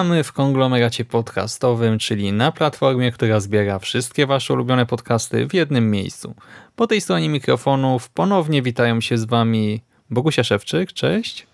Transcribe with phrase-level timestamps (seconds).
[0.00, 5.90] Witamy w konglomeracie podcastowym, czyli na platformie, która zbiera wszystkie wasze ulubione podcasty w jednym
[5.90, 6.34] miejscu.
[6.76, 11.46] Po tej stronie mikrofonów ponownie witają się z wami Bogusia Szewczyk, cześć.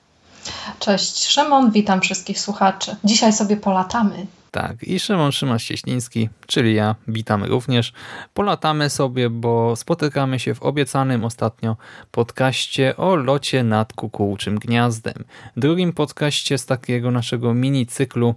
[0.79, 2.97] Cześć Szymon, witam wszystkich słuchaczy.
[3.05, 4.27] Dzisiaj sobie polatamy.
[4.57, 7.93] Tak, i Szymon Szymas-Cieśliński, czyli ja, witamy również.
[8.35, 11.77] Polatamy sobie, bo spotykamy się w obiecanym ostatnio
[12.11, 15.25] podcaście o locie nad kukułczym gniazdem.
[15.57, 18.35] Drugim podcaście z takiego naszego mini cyklu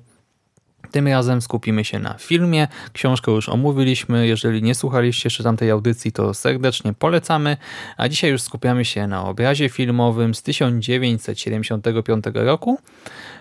[0.91, 2.67] tym razem skupimy się na filmie.
[2.93, 4.27] Książkę już omówiliśmy.
[4.27, 7.57] Jeżeli nie słuchaliście jeszcze tamtej audycji, to serdecznie polecamy.
[7.97, 12.79] A dzisiaj już skupiamy się na obrazie filmowym z 1975 roku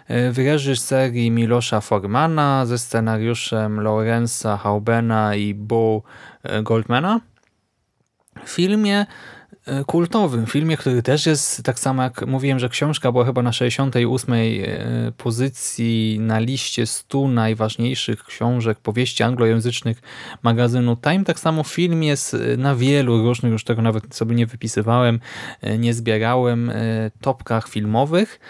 [0.09, 6.03] w reżyserii Milosza Formana ze scenariuszem Lawrence'a Haubena i Bo
[6.63, 7.21] Goldmana.
[8.45, 9.07] W filmie
[9.87, 14.35] kultowym, filmie, który też jest, tak samo jak mówiłem, że książka była chyba na 68
[14.35, 14.43] e,
[15.17, 20.03] pozycji na liście 100 najważniejszych książek, powieści anglojęzycznych
[20.43, 24.47] magazynu Time, tak samo film jest e, na wielu różnych, już tego nawet sobie nie
[24.47, 25.21] wypisywałem,
[25.79, 26.73] nie zbierałem,
[27.21, 28.41] topkach filmowych.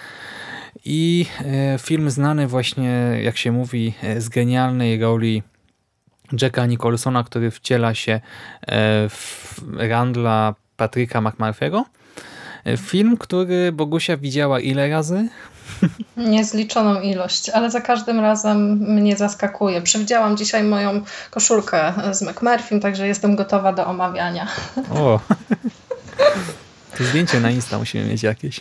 [0.84, 1.26] I
[1.80, 5.42] film znany właśnie, jak się mówi, z genialnej roli
[6.42, 8.20] Jacka Nicholsona, który wciela się
[9.08, 11.84] w Randla Patryka McMurphy'ego.
[12.76, 15.28] Film, który Bogusia widziała ile razy?
[16.16, 19.82] Niezliczoną ilość, ale za każdym razem mnie zaskakuje.
[19.82, 24.46] Przewidziałam dzisiaj moją koszulkę z McMurphym, także jestem gotowa do omawiania.
[24.94, 25.20] O,
[26.98, 28.60] to zdjęcie na Insta musimy mieć jakieś.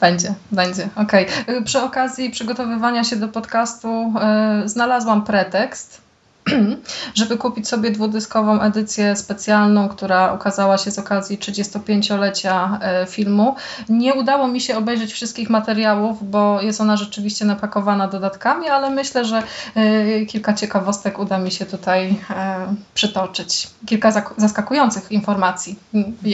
[0.00, 0.88] Będzie, będzie.
[0.96, 1.26] Okej.
[1.42, 1.62] Okay.
[1.64, 4.12] Przy okazji przygotowywania się do podcastu
[4.62, 6.00] yy, znalazłam pretekst,
[7.14, 13.54] żeby kupić sobie dwudyskową edycję specjalną, która ukazała się z okazji 35-lecia e, filmu.
[13.88, 19.24] Nie udało mi się obejrzeć wszystkich materiałów, bo jest ona rzeczywiście napakowana dodatkami, ale myślę,
[19.24, 19.42] że
[19.74, 23.68] e, kilka ciekawostek uda mi się tutaj e, przytoczyć.
[23.86, 25.78] Kilka zaskakujących informacji.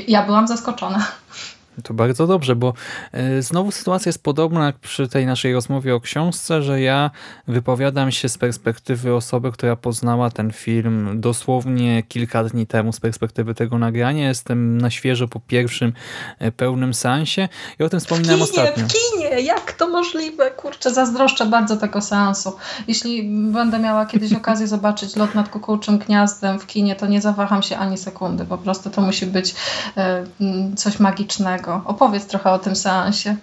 [0.08, 1.06] Ja byłam zaskoczona.
[1.82, 2.72] To bardzo dobrze, bo
[3.12, 7.10] e, znowu sytuacja jest podobna jak przy tej naszej rozmowie o książce, że ja
[7.48, 13.54] wypowiadam się z perspektywy osoby, która poznała ten film dosłownie kilka dni temu, z perspektywy
[13.54, 14.28] tego nagrania.
[14.28, 15.92] Jestem na świeżo po pierwszym
[16.38, 17.48] e, pełnym seansie
[17.80, 18.86] i o tym wspominałem w kinie, ostatnio.
[18.88, 20.50] W kinie, jak to możliwe?
[20.50, 22.56] Kurczę, zazdroszczę bardzo tego seansu.
[22.88, 27.62] Jeśli będę miała kiedyś okazję zobaczyć lot nad kukułczym gniazdem w kinie, to nie zawaham
[27.62, 28.44] się ani sekundy.
[28.44, 29.54] Po prostu to musi być
[29.96, 30.24] e,
[30.76, 31.65] coś magicznego.
[31.84, 33.36] Opowiedz trochę o tym seansie.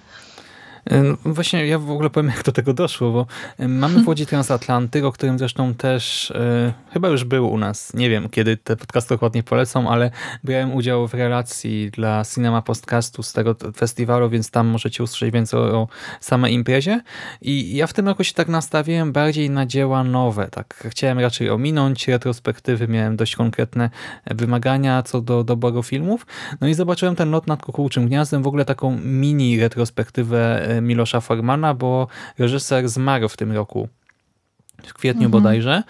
[0.86, 3.26] E, no, właśnie ja w ogóle powiem, jak do tego doszło, bo
[3.58, 7.94] e, mamy w Łodzi Transatlantyk, o którym zresztą też e, chyba już był u nas.
[7.94, 10.12] Nie wiem, kiedy te podcasty dokładnie polecą, ale
[10.44, 15.60] brałem udział w relacji dla Cinema Podcastu z tego festiwalu, więc tam możecie usłyszeć więcej
[15.60, 15.88] o, o
[16.20, 17.02] samej imprezie.
[17.42, 20.48] I ja w tym roku się tak nastawiłem bardziej na dzieła nowe.
[20.48, 23.90] Tak chciałem raczej ominąć retrospektywy, miałem dość konkretne
[24.26, 26.26] wymagania co do doboru filmów.
[26.62, 31.74] No i zobaczyłem ten lot nad kukułczym gniazdem, w ogóle taką mini retrospektywę Milosza Formana,
[31.74, 32.08] bo
[32.40, 33.90] reżyser zmarł w tym roku
[34.84, 35.32] w kwietniu mhm.
[35.32, 35.84] bodajże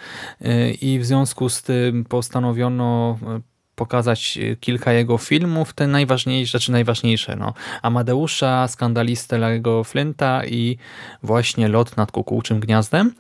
[0.82, 3.40] i w związku z tym postanowiono e,
[3.76, 10.78] pokazać kilka jego filmów, te najważniejsze, czy najważniejsze, no, Amadeusza, Skandalistę Larry'ego Flinta i
[11.24, 13.14] właśnie Lot nad kukułczym gniazdem.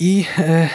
[0.00, 0.68] I e,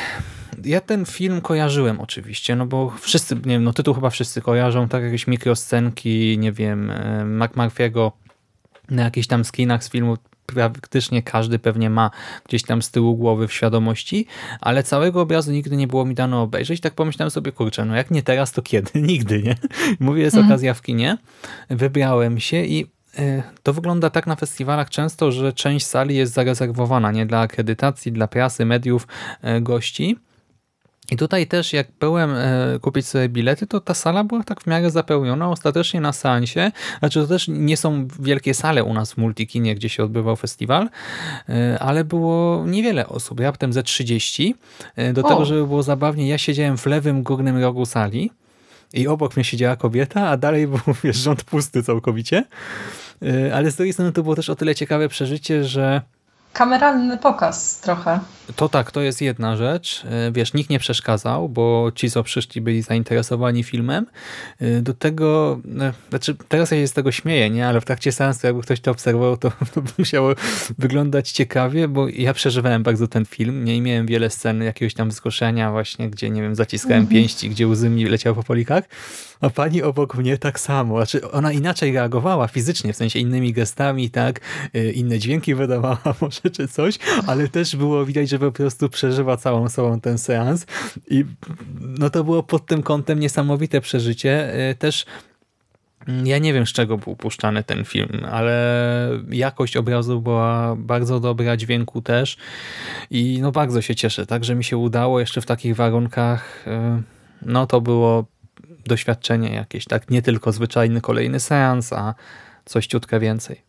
[0.64, 4.88] ja ten film kojarzyłem oczywiście, no bo wszyscy, nie wiem, no tytuł chyba wszyscy kojarzą,
[4.88, 8.12] tak jakieś mikroscenki, nie wiem, e, McMurphy'ego
[8.92, 10.18] na jakichś tam skinach z filmu
[10.56, 12.12] praktycznie każdy pewnie ma
[12.48, 14.26] gdzieś tam z tyłu głowy w świadomości,
[14.62, 16.82] ale całego obrazu nigdy nie było mi dano obejrzeć.
[16.82, 18.92] Tak pomyślałem sobie, kurczę, no jak nie teraz, to kiedy?
[19.02, 19.56] Nigdy, nie?
[20.00, 20.52] Mówię, jest mhm.
[20.52, 21.18] okazja w kinie.
[21.70, 22.86] Wybrałem się i
[23.18, 28.12] e, to wygląda tak na festiwalach często, że część sali jest zarezerwowana nie dla akredytacji,
[28.12, 29.08] dla prasy, mediów,
[29.42, 30.18] e, gości.
[31.12, 34.68] I tutaj też jak byłem e, kupić sobie bilety, to ta sala była tak w
[34.68, 35.50] miarę zapełniona.
[35.50, 39.90] Ostatecznie na seansie, znaczy to też nie są wielkie sale u nas w Multikinie, gdzie
[39.90, 40.90] się odbywał festiwal,
[41.50, 44.56] e, ale było niewiele osób, raptem ze 30.
[44.96, 45.30] E, do O.
[45.30, 48.32] tego, żeby było zabawnie, ja siedziałem w lewym górnym rogu sali
[48.94, 52.44] i obok mnie siedziała kobieta, a dalej był wiesz, rząd pusty całkowicie.
[53.54, 56.02] Ale z drugiej strony to było też o tyle ciekawe przeżycie, że
[56.54, 58.20] Kameralny pokaz trochę.
[58.56, 60.04] to tak, to jest jedna rzecz.
[60.06, 64.06] E, Wiesz, nikt nie przeszkadzał, bo ci, co przyszli, byli zainteresowani filmem.
[64.60, 67.68] E, Do tego, e, znaczy teraz ja się z tego śmieję, nie?
[67.68, 70.34] ale w trakcie seansu, jakby ktoś to obserwował, to, to musiało
[70.78, 73.66] wyglądać ciekawie, bo ja przeżywałem bardzo ten film.
[73.66, 77.90] Nie miałem wiele scen jakiegoś tam wzruszenia właśnie, gdzie, nie wiem, zaciskałem pięści, gdzie łzy
[77.90, 78.84] mi leciały po polikach,
[79.42, 80.98] a pani obok mnie tak samo.
[80.98, 84.40] Znaczy, ona inaczej reagowała fizycznie, w sensie innymi gestami, tak,
[84.94, 89.70] inne dźwięki wydawała może czy coś, ale też było widać, że po prostu przeżywa całą
[89.70, 90.66] sobą ten seans
[91.10, 91.26] i
[91.80, 94.54] no to było pod tym kątem niesamowite przeżycie.
[94.54, 95.06] E, Też
[96.08, 101.20] mm, ja nie wiem, z czego był puszczany ten film, ale jakość obrazu była bardzo
[101.20, 102.38] dobra, dźwięku też
[103.12, 107.02] i no bardzo się cieszę, tak, że mi się udało jeszcze w takich warunkach, e,
[107.42, 108.26] no to było
[108.86, 112.16] doświadczenie jakieś, tak, nie tylko zwyczajny kolejny seans, a
[112.66, 113.69] coś ciutkę więcej.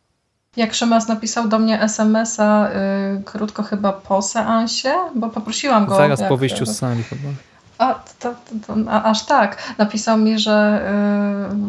[0.56, 5.96] Jak Szymas napisał do mnie SMS-a y, krótko chyba po seansie, bo poprosiłam go.
[5.96, 7.28] Zaraz jak- po wyjściu z sali chyba.
[7.78, 8.34] A, to, to,
[8.66, 9.74] to, a, aż tak.
[9.78, 10.82] Napisał mi, że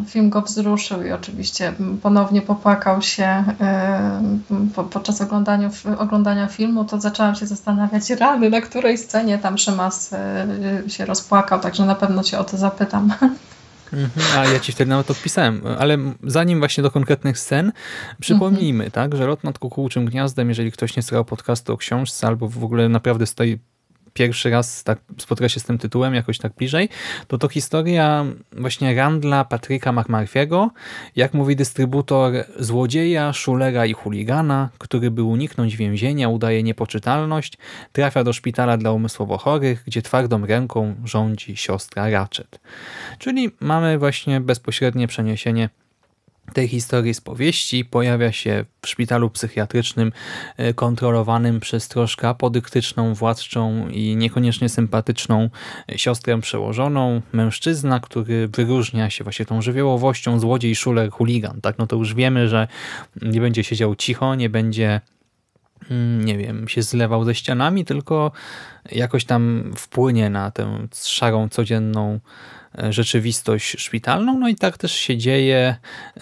[0.04, 3.44] y, film go wzruszył i oczywiście ponownie popłakał się
[4.62, 6.86] y, po, podczas oglądania, oglądania filmu.
[6.86, 10.13] To zaczęłam się zastanawiać, rany, na której scenie tam Szymas
[10.86, 13.13] y, się rozpłakał, także na pewno cię o to zapytam.
[13.93, 17.71] Mhm, a ja ci wtedy nawet odpisałem, ale zanim właśnie do konkretnych scen,
[18.19, 22.47] przypomnijmy, tak, że Lot nad kukułczym gniazdem, jeżeli ktoś nie słuchał podcastu o książce albo
[22.47, 23.59] w ogóle naprawdę stoi
[24.13, 25.00] pierwszy raz tak
[25.48, 26.90] się z tym tytułem jakoś tak bliżej,
[27.28, 30.68] to to historia właśnie Randla Patryka McMurphy'ego,
[31.16, 37.58] jak mówi dystrybutor, złodzieja, szulera i chuligana, który by uniknąć więzienia, udaje niepoczytalność,
[37.92, 42.60] trafia do szpitala dla umysłowo chorych, gdzie twardą ręką rządzi siostra Ratchet.
[43.19, 45.69] Czyli mamy właśnie bezpośrednie przeniesienie
[46.53, 50.11] tej historii z powieści pojawia się w szpitalu psychiatrycznym
[50.57, 55.49] e, kontrolowanym przez troszkę apodyktyczną, władczą i niekoniecznie sympatyczną
[55.91, 61.61] e, siostrę przełożoną, mężczyzna, który wyróżnia się właśnie tą żywiołowością, złodziej, szuler, chuligan.
[61.61, 61.77] Tak?
[61.77, 62.67] No to już wiemy, że
[63.21, 65.01] nie będzie siedział cicho, nie będzie
[65.91, 68.31] mm, nie wiem, się zlewał ze ścianami, tylko
[68.91, 72.19] jakoś tam wpłynie na tę szarą, codzienną
[72.89, 75.75] rzeczywistość szpitalną, no i tak też się dzieje.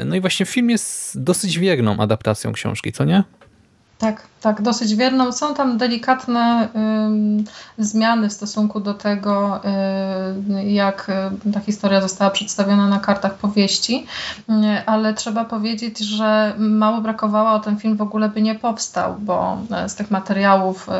[0.06, 3.24] No i właśnie film jest dosyć wierną adaptacją książki, co nie?
[4.00, 5.32] Tak, tak, dosyć wierną.
[5.32, 7.44] Są tam delikatne ym,
[7.78, 9.62] zmiany w stosunku do tego,
[10.60, 11.12] y, jak
[11.48, 14.06] y, ta historia została przedstawiona na kartach powieści,
[14.50, 14.54] y,
[14.86, 19.58] ale trzeba powiedzieć, że mało brakowało, a ten film w ogóle by nie powstał, bo
[19.86, 20.92] y, z tych materiałów y,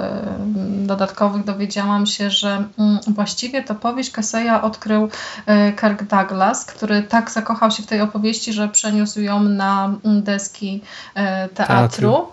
[0.88, 2.64] dodatkowych dowiedziałam się, że
[3.08, 5.10] y, właściwie to powieść Keseya odkrył y,
[5.82, 10.82] Kirk Douglas, który tak zakochał się w tej opowieści, że przeniósł ją na y, deski
[11.18, 12.28] y, teatru.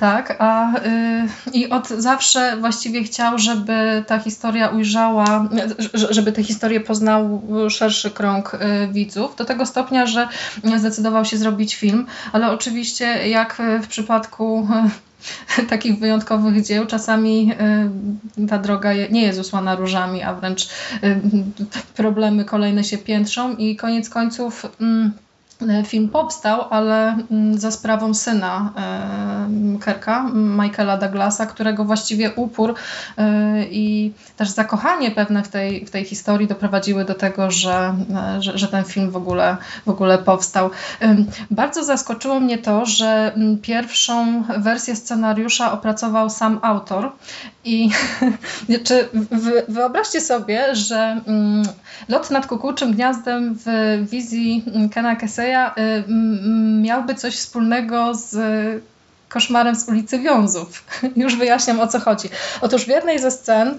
[0.00, 5.48] Tak, a y, i od zawsze właściwie chciał, żeby ta historia ujrzała,
[5.94, 8.58] że- żeby tę historię poznał szerszy krąg y,
[8.92, 10.28] widzów, do tego stopnia, że
[10.76, 14.68] zdecydował się zrobić film, ale oczywiście jak w przypadku
[15.58, 17.52] y, takich wyjątkowych dzieł, czasami
[18.38, 21.20] y, ta droga nie jest usłana różami, a wręcz y,
[21.96, 25.12] problemy kolejne się piętrzą i koniec końców mm,
[25.86, 32.74] Film powstał, ale mm, za sprawą syna e, Kerka, Michaela Douglasa, którego właściwie upór
[33.18, 37.94] e, i też zakochanie pewne w tej, w tej historii doprowadziły do tego, że,
[38.36, 39.56] e, że, że ten film w ogóle,
[39.86, 40.70] w ogóle powstał.
[41.50, 47.12] Bardzo zaskoczyło mnie to, że mm, pierwszą wersję scenariusza opracował sam autor
[47.64, 47.90] i
[48.86, 51.62] czy wy- wyobraźcie sobie, że mm,
[52.08, 53.66] lot nad kukułczym gniazdem w
[54.10, 56.04] wizji Kena Keseya y,
[56.82, 58.34] miałby coś wspólnego z
[59.34, 60.84] koszmarem z ulicy Wiązów.
[61.16, 62.28] Już wyjaśniam o co chodzi.
[62.60, 63.78] Otóż w jednej ze scen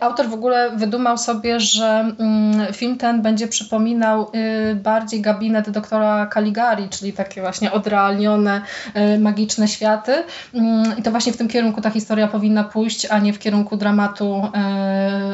[0.00, 4.30] autor w ogóle wydumał sobie, że ym, film ten będzie przypominał
[4.70, 8.62] y, bardziej gabinet doktora Caligari, czyli takie właśnie odrealnione,
[9.14, 10.12] y, magiczne światy.
[10.54, 13.76] Ym, I to właśnie w tym kierunku ta historia powinna pójść, a nie w kierunku
[13.76, 14.42] dramatu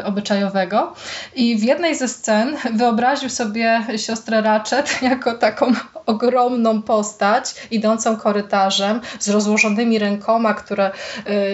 [0.00, 0.94] y, obyczajowego.
[1.34, 5.72] I w jednej ze scen wyobraził sobie siostrę Ratchet jako taką
[6.06, 10.90] ogromną postać idącą korytarzem z rozłożonymi rękoma, które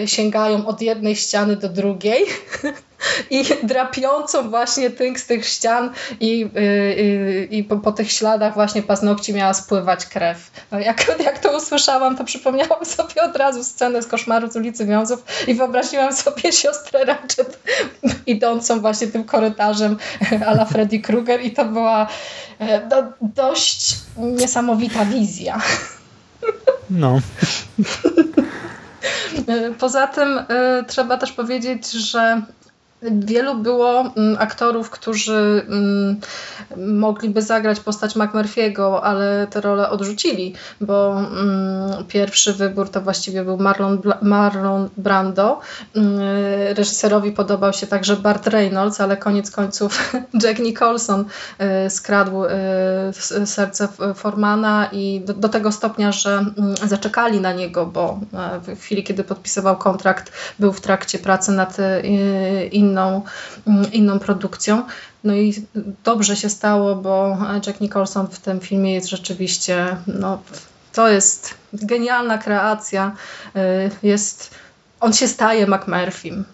[0.02, 2.25] y, sięgają od jednej ściany do drugiej.
[3.31, 8.83] i drapiącą właśnie tynk z tych ścian i, yy, i po, po, tych śladach właśnie
[8.83, 10.50] paznokci miała spływać krew.
[10.73, 14.87] No jak, jak to usłyszałam, to przypomniałam sobie od razu scenę z koszmaru z ulicy
[14.87, 17.59] Wiązów i wyobraziłam sobie siostrę Ratchet
[18.26, 19.97] idącą właśnie tym korytarzem
[20.47, 22.07] a la Freddy Krueger i to była
[22.91, 25.61] do, dość niesamowita wizja.
[26.91, 27.21] No.
[29.79, 30.45] Poza tym y,
[30.87, 32.43] trzeba też powiedzieć, że
[33.03, 36.21] Wielu było mm, aktorów, którzy mm,
[36.77, 43.59] mogliby zagrać postać McMurphy'ego, ale te role odrzucili, bo mm, pierwszy wybór to właściwie był
[43.59, 45.61] Marlon, Marlon Brando.
[46.77, 51.25] Reżyserowi podobał się także Bart Reynolds, ale koniec końców Jack Nicholson
[51.87, 52.49] y, skradł y,
[53.47, 56.45] serce Formana i do, do tego stopnia, że
[56.85, 58.21] zaczekali na niego, bo
[58.67, 61.77] w chwili, kiedy podpisywał kontrakt, był w trakcie pracy nad
[62.73, 63.23] innym inną,
[63.67, 64.83] mm, inną produkcją.
[65.25, 65.55] No i
[66.05, 70.43] dobrze się stało, bo Jack Nicholson w tym filmie jest rzeczywiście, no,
[70.93, 73.15] to jest genialna kreacja.
[73.57, 74.55] Y, jest,
[75.01, 76.45] on się staje McMurphym.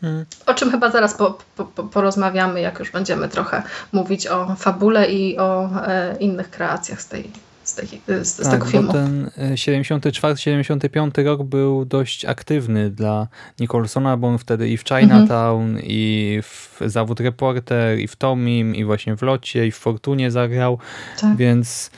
[0.00, 0.26] Hmm.
[0.46, 3.62] O czym chyba zaraz po, po, porozmawiamy, jak już będziemy trochę
[3.92, 7.30] mówić o fabule i o e, innych kreacjach z tej,
[7.64, 8.92] z, z, tak, tego filmu.
[8.92, 13.28] ten 74-75 e, rok był dość aktywny dla
[13.60, 15.84] Nicholsona, bo on wtedy i w Chinatown, mhm.
[15.86, 20.78] i w Zawód Reporter, i w Tomim, i właśnie w Locie, i w Fortunie zagrał,
[21.20, 21.36] tak.
[21.36, 21.90] więc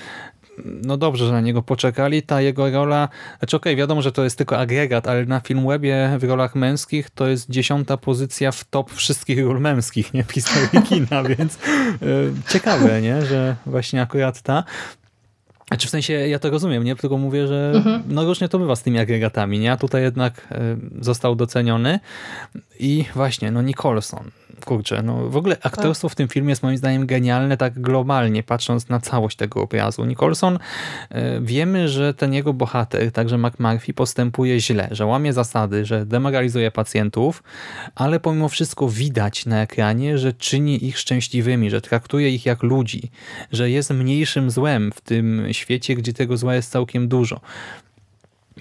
[0.65, 2.23] no dobrze, że na niego poczekali.
[2.23, 3.09] Ta jego rola,
[3.39, 7.11] znaczy okej, okay, wiadomo, że to jest tylko agregat, ale na Filmwebie w rolach męskich
[7.11, 10.25] to jest dziesiąta pozycja w top wszystkich ról męskich, nie?
[10.29, 11.59] W historii kina, więc
[12.01, 13.27] yy, ciekawe, nie?
[13.27, 14.65] Że właśnie akurat ta.
[15.69, 16.97] Znaczy w sensie ja to rozumiem, nie?
[16.97, 18.03] Tylko mówię, że mhm.
[18.09, 19.73] no różnie to bywa z tymi agregatami, nie?
[19.73, 22.01] A tutaj jednak y, został doceniony
[22.79, 24.31] i właśnie, no Nicholson
[24.65, 28.89] kurczę, no w ogóle aktorstwo w tym filmie jest moim zdaniem genialne tak globalnie, patrząc
[28.89, 30.05] na całość tego obrazu.
[30.05, 30.59] Nicholson,
[31.11, 36.71] e, wiemy, że ten jego bohater, także McMurphy, postępuje źle, że łamie zasady, że demoralizuje
[36.71, 37.43] pacjentów,
[37.95, 43.11] ale pomimo wszystko widać na ekranie, że czyni ich szczęśliwymi, że traktuje ich jak ludzi,
[43.53, 47.41] że jest mniejszym złem w tym świecie, gdzie tego zła jest całkiem dużo.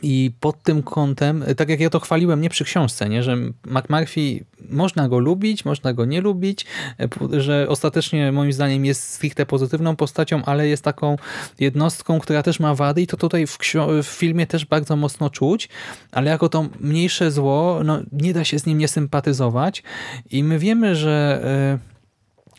[0.02, 3.36] I pod tym kątem, tak jak ja to chwaliłem nie przy książce, nie, że
[3.66, 6.66] McMurphy można go lubić, można go nie lubić,
[7.32, 11.16] że ostatecznie moim zdaniem jest stricte pozytywną postacią, ale jest taką
[11.60, 13.58] jednostką, która też ma wady i to tutaj w,
[14.04, 15.70] w filmie też bardzo mocno czuć,
[16.12, 19.84] ale jako to mniejsze zło, no, nie da się z nim nie sympatyzować.
[20.32, 21.42] I my wiemy, że
[21.82, 21.95] yy,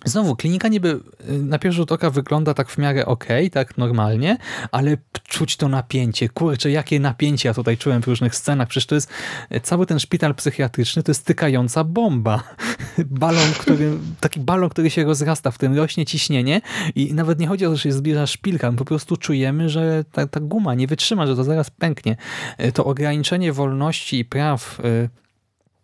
[0.04, 1.00] Znowu, klinika niby
[1.30, 4.38] y, na pierwszy rzut oka wygląda tak w miarę okay, tak normalnie,
[4.72, 4.96] ale
[5.28, 6.28] czuć to napięcie.
[6.28, 8.68] Kurczę, jakie napięcie ja tutaj czułem w różnych scenach.
[8.68, 9.10] Przecież to jest
[9.52, 12.42] y, cały ten szpital psychiatryczny, to jest tykająca bomba.
[13.04, 16.60] Balon, który, taki balon, który się rozrasta, w którym rośnie ciśnienie
[16.94, 20.04] i nawet nie chodzi o to, że się zbliża szpilka, my po prostu czujemy, że
[20.12, 22.16] ta, ta guma nie wytrzyma, że to zaraz pęknie.
[22.60, 24.80] Y, to ograniczenie wolności i praw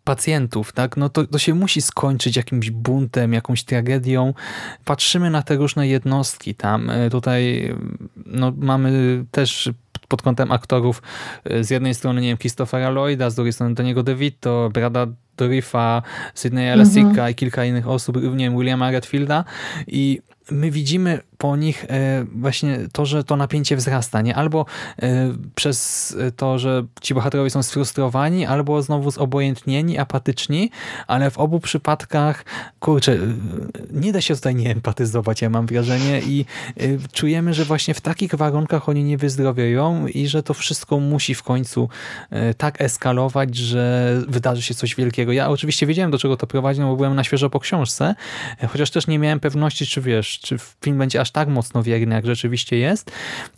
[0.03, 0.97] pacjentów, tak?
[0.97, 4.33] no to, to się musi skończyć jakimś buntem, jakąś tragedią.
[4.85, 6.89] Patrzymy na te różne jednostki tam.
[6.89, 7.73] E, tutaj
[8.25, 9.71] no, mamy też
[10.07, 11.01] pod kątem aktorów
[11.43, 15.07] e, z jednej strony, nie wiem, Christophera Lloyda, z drugiej strony Toniego DeVito, Brada
[15.37, 16.01] Doriffa,
[16.35, 17.31] Sydneya Lasika mhm.
[17.31, 19.43] i kilka innych osób, nie wiem, Williama Redfielda
[19.87, 20.21] i
[20.51, 24.35] my widzimy po nich e, właśnie to, że to napięcie wzrasta, nie?
[24.35, 24.65] Albo
[25.01, 30.71] e, przez to, że ci bohaterowie są sfrustrowani, albo znowu zobojętnieni, apatyczni,
[31.07, 32.45] ale w obu przypadkach,
[32.79, 33.17] kurczę,
[33.91, 36.45] nie da się tutaj nie empatyzować, ja mam wrażenie i
[36.77, 41.35] e, czujemy, że właśnie w takich warunkach oni nie wyzdrowieją i że to wszystko musi
[41.35, 41.89] w końcu
[42.57, 45.22] tak eskalować, że wydarzy się coś wielkiego.
[45.31, 48.15] Ja oczywiście wiedziałem, do czego to prowadzi, no bo byłem na świeżo po książce,
[48.69, 52.25] chociaż też nie miałem pewności, czy wiesz, czy film będzie aż tak mocno wierny, jak
[52.25, 53.11] rzeczywiście jest,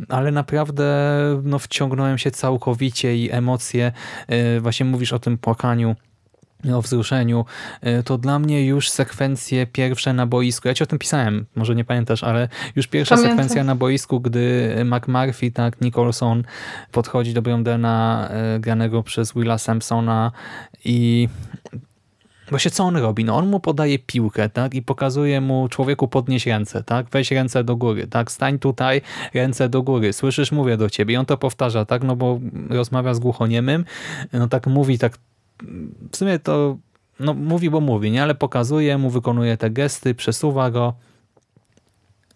[0.10, 0.86] ale naprawdę
[1.44, 3.92] no, wciągnąłem się całkowicie i emocje,
[4.28, 5.96] e, właśnie mówisz o tym płakaniu,
[6.74, 7.46] o wzruszeniu,
[7.82, 11.76] e, to dla mnie już sekwencje pierwsze na boisku, ja ci o tym pisałem, może
[11.76, 13.38] nie pamiętasz, ale już pierwsza Pamiętam.
[13.38, 16.44] sekwencja na boisku, gdy McMurphy, tak, Nicholson
[16.92, 20.32] podchodzi do Brondena e, granego przez Willa Sampsona
[20.86, 21.30] i
[22.50, 23.26] Właśnie co on robi?
[23.26, 24.74] No on mu podaje piłkę, tak?
[24.74, 27.10] I pokazuje mu człowieku podnieś ręce, tak?
[27.10, 28.32] Weź ręce do góry, tak?
[28.32, 29.02] Stań tutaj,
[29.34, 30.14] ręce do góry.
[30.14, 31.14] Słyszysz, mówię do ciebie.
[31.14, 32.04] I on to powtarza, tak?
[32.04, 33.86] No bo rozmawia z głuchoniemym.
[34.34, 35.18] No tak mówi, tak
[36.12, 36.78] w sumie to
[37.20, 38.24] no mówi, bo mówi, nie?
[38.24, 40.94] Ale pokazuje mu, wykonuje te gesty, przesuwa go.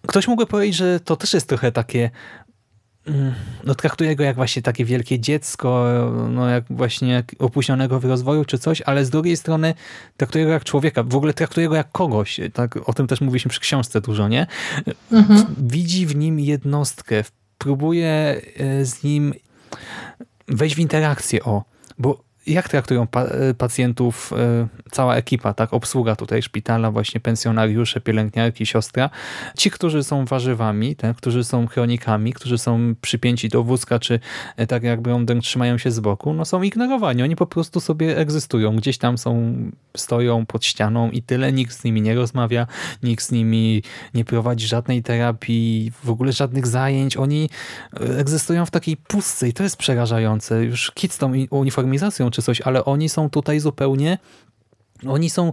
[0.07, 2.09] Ktoś mógłby powiedzieć, że to też jest trochę takie
[3.07, 3.33] mm,
[3.63, 5.85] no, traktuje go jak właśnie takie wielkie dziecko,
[6.29, 9.73] no jak właśnie opóźnionego w rozwoju czy coś, ale z drugiej strony
[10.17, 13.49] traktuje go jak człowieka, w ogóle traktuje go jak kogoś, tak o tym też mówiliśmy
[13.49, 14.47] przy książce dużo, nie?
[15.11, 15.55] Mhm.
[15.57, 17.23] Widzi w nim jednostkę,
[17.57, 19.33] próbuje e, z nim
[20.47, 21.63] wejść w interakcję, o,
[21.97, 25.73] bo jak traktują pa e, pacjentów e, cała ekipa, tak?
[25.73, 29.09] Obsługa tutaj szpitala, właśnie pensjonariusze, pielęgniarki, siostra.
[29.57, 31.17] Ci, którzy są warzywami, tak?
[31.17, 34.19] którzy są chronikami, którzy są przypięci do wózka, czy
[34.57, 37.23] e, tak jak Brądek trzymają się z boku, no są ignorowani.
[37.23, 38.75] Oni po prostu sobie egzystują.
[38.75, 39.53] Gdzieś tam są,
[39.97, 41.53] stoją pod ścianą i tyle.
[41.53, 42.67] Nikt z nimi nie rozmawia,
[43.03, 47.17] nikt z nimi nie prowadzi żadnej terapii, w ogóle żadnych zajęć.
[47.17, 47.49] Oni
[48.17, 50.63] egzystują w takiej pustce i to jest przerażające.
[50.63, 54.17] Już kit z tą uniformizacją, czy coś, ale oni są tutaj zupełnie,
[55.07, 55.51] oni są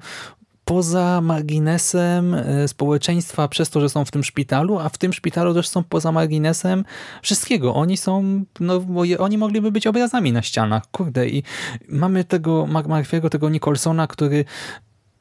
[0.66, 5.54] poza marginesem e, społeczeństwa przez to, że są w tym szpitalu, a w tym szpitalu
[5.54, 6.84] też są poza marginesem
[7.22, 7.74] wszystkiego.
[7.74, 8.84] Oni są, no
[9.18, 11.42] oni mogliby być obrazami na ścianach, kurde i
[11.88, 14.44] mamy tego Marfiego, tego Nicholsona, który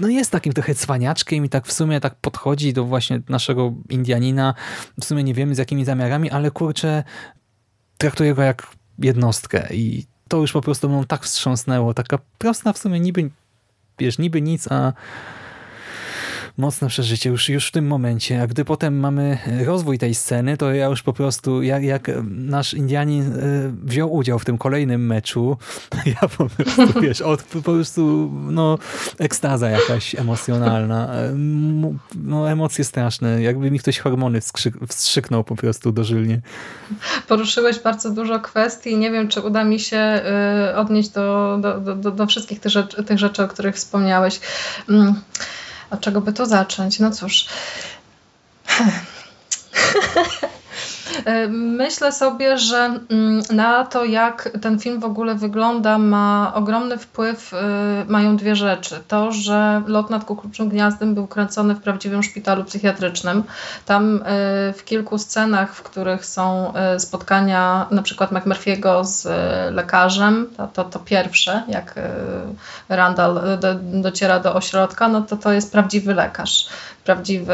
[0.02, 4.54] no jest takim trochę cwaniaczkiem i tak w sumie tak podchodzi do właśnie naszego Indianina,
[5.02, 7.04] w sumie nie wiemy z jakimi zamiarami, ale kurczę,
[7.98, 8.68] traktuje go jak
[9.00, 11.94] jednostkę i to już po prostu mną tak wstrząsnęło.
[11.94, 13.30] Taka prosta w sumie niby,
[14.00, 14.94] wiesz, niby nic, a
[16.58, 18.42] mocne przeżycie już, już w tym momencie.
[18.42, 22.74] A gdy potem mamy rozwój tej sceny, to ja już po prostu, jak, jak nasz
[22.74, 23.38] Indianin e,
[23.84, 25.58] wziął udział w tym kolejnym meczu,
[26.22, 28.78] ja po prostu, wiesz, od, po prostu, no,
[29.20, 31.14] ekstaza jakaś emocjonalna.
[31.14, 31.32] E,
[32.16, 33.42] no, emocje straszne.
[33.42, 34.40] Jakby mi ktoś hormony
[34.90, 36.42] wstrzyknął po prostu dożylnie.
[37.28, 38.98] Poruszyłeś bardzo dużo kwestii.
[38.98, 40.22] Nie wiem, czy uda mi się
[40.76, 44.40] odnieść do, do, do, do wszystkich tych rzeczy, tych rzeczy, o których wspomniałeś.
[45.90, 47.00] Od czego by to zacząć?
[47.00, 47.46] No cóż.
[51.50, 57.54] Myślę sobie, że mm, na to, jak ten film w ogóle wygląda, ma ogromny wpływ,
[57.54, 57.58] y,
[58.08, 59.00] mają dwie rzeczy.
[59.08, 63.44] To, że Lot nad Kukułczym Gniazdem był kręcony w prawdziwym szpitalu psychiatrycznym.
[63.86, 64.22] Tam y,
[64.74, 69.28] w kilku scenach, w których są spotkania na przykład McMurphy'ego z
[69.76, 71.96] lekarzem, to, to, to pierwsze, jak
[72.90, 76.70] Randall do, dociera do ośrodka, no to to jest prawdziwy lekarz
[77.06, 77.54] prawdziwy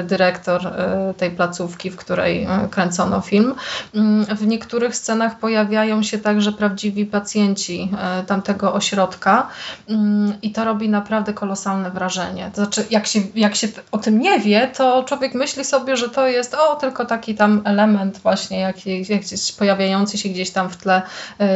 [0.00, 3.54] y, dyrektor y, tej placówki, w której y, kręcono film.
[3.94, 7.90] Mm, w niektórych scenach pojawiają się także prawdziwi pacjenci
[8.26, 9.48] tamtego ośrodka
[9.88, 12.50] mm, i to robi naprawdę kolosalne wrażenie.
[12.54, 16.08] To znaczy, jak się, jak się o tym nie wie, to człowiek myśli sobie, że
[16.08, 20.76] to jest o, tylko taki tam element właśnie jakiś, jakiś pojawiający się gdzieś tam w
[20.76, 21.02] tle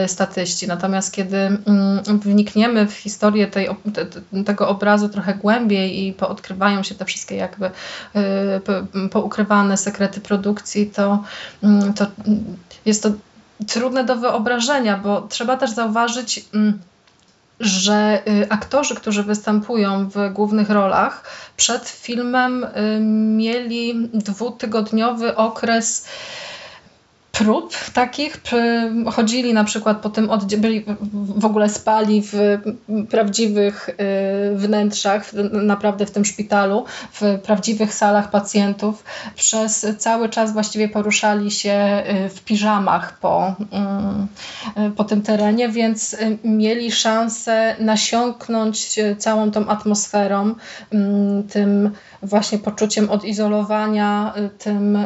[0.07, 0.69] statyści.
[0.69, 3.69] Natomiast kiedy mm, wnikniemy w historię tej,
[4.47, 7.71] tego obrazu trochę głębiej i poodkrywają się te wszystkie wszystkie jakby
[9.05, 11.25] y, poukrywane sekrety produkcji, to,
[11.63, 12.07] mm, to
[12.85, 13.11] jest to
[13.67, 16.79] trudne do wyobrażenia, bo trzeba też zauważyć, mm,
[17.61, 21.25] że y, aktorzy, którzy występują w głównych rolach,
[21.57, 23.01] przed filmem y,
[23.37, 26.07] mieli dwutygodniowy okres
[27.39, 28.41] prób takich.
[29.13, 30.85] Chodzili na przykład po tym, byli
[31.37, 32.59] w ogóle spali w
[33.11, 39.05] prawdziwych y, wnętrzach, naprawdę w tym szpitalu, w prawdziwych salach pacjentów.
[39.35, 43.55] Przez cały czas właściwie poruszali się y, w piżamach po,
[44.87, 50.55] y, po tym terenie, więc mieli szansę nasiąknąć całą tą atmosferą,
[51.53, 51.91] tym
[52.23, 54.99] właśnie poczuciem odizolowania, tym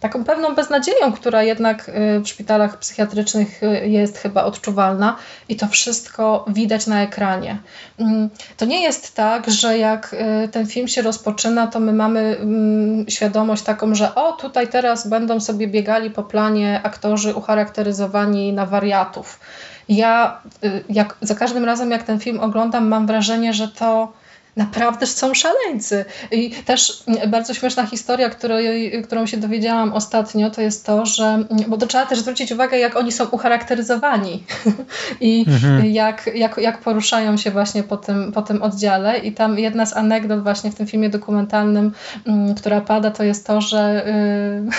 [0.00, 5.16] taką pewną beznadzieją, która jednak y, w szpitalach psychiatrycznych y, jest chyba odczuwalna
[5.48, 7.58] i to wszystko widać na ekranie.
[7.98, 12.20] Mm, to nie jest tak, że jak y, ten film się rozpoczyna, to my mamy
[12.20, 18.66] mm, świadomość taką, że o, tutaj teraz będą sobie biegali po planie aktorzy ucharakteryzowani na
[18.66, 19.40] wariatów.
[19.88, 20.40] Ja
[20.88, 24.12] jak, za każdym razem, jak ten film oglądam, mam wrażenie, że to
[24.56, 26.04] naprawdę są szaleńcy.
[26.30, 31.76] I też bardzo śmieszna historia, której, którą się dowiedziałam ostatnio, to jest to, że, bo
[31.76, 34.44] to trzeba też zwrócić uwagę, jak oni są ucharakteryzowani
[35.20, 35.84] i mhm.
[35.84, 39.18] jak, jak, jak poruszają się właśnie po tym, po tym oddziale.
[39.18, 41.92] I tam jedna z anegdot właśnie w tym filmie dokumentalnym,
[42.26, 44.08] mm, która pada, to jest to, że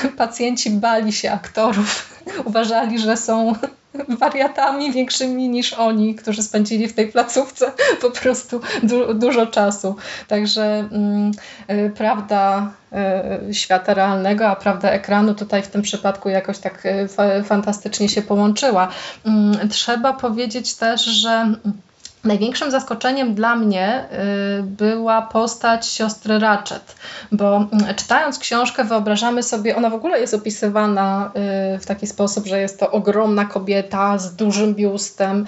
[0.06, 3.56] y, pacjenci bali się aktorów, uważali, że są
[4.20, 9.96] wariatami większymi niż oni, którzy spędzili w tej placówce po prostu du dużo czasu.
[10.28, 11.32] Także mm,
[11.70, 12.72] y, prawda
[13.50, 18.22] y, świata realnego, a prawda ekranu tutaj w tym przypadku jakoś tak y, fantastycznie się
[18.22, 18.88] połączyła.
[19.26, 21.56] Mm, trzeba powiedzieć też, że
[22.26, 24.06] Największym zaskoczeniem dla mnie
[24.60, 26.96] y, była postać siostry Ratchet,
[27.32, 31.32] bo mm, czytając książkę wyobrażamy sobie, ona w ogóle jest opisywana
[31.76, 35.46] y, w taki sposób, że jest to ogromna kobieta z dużym biustem,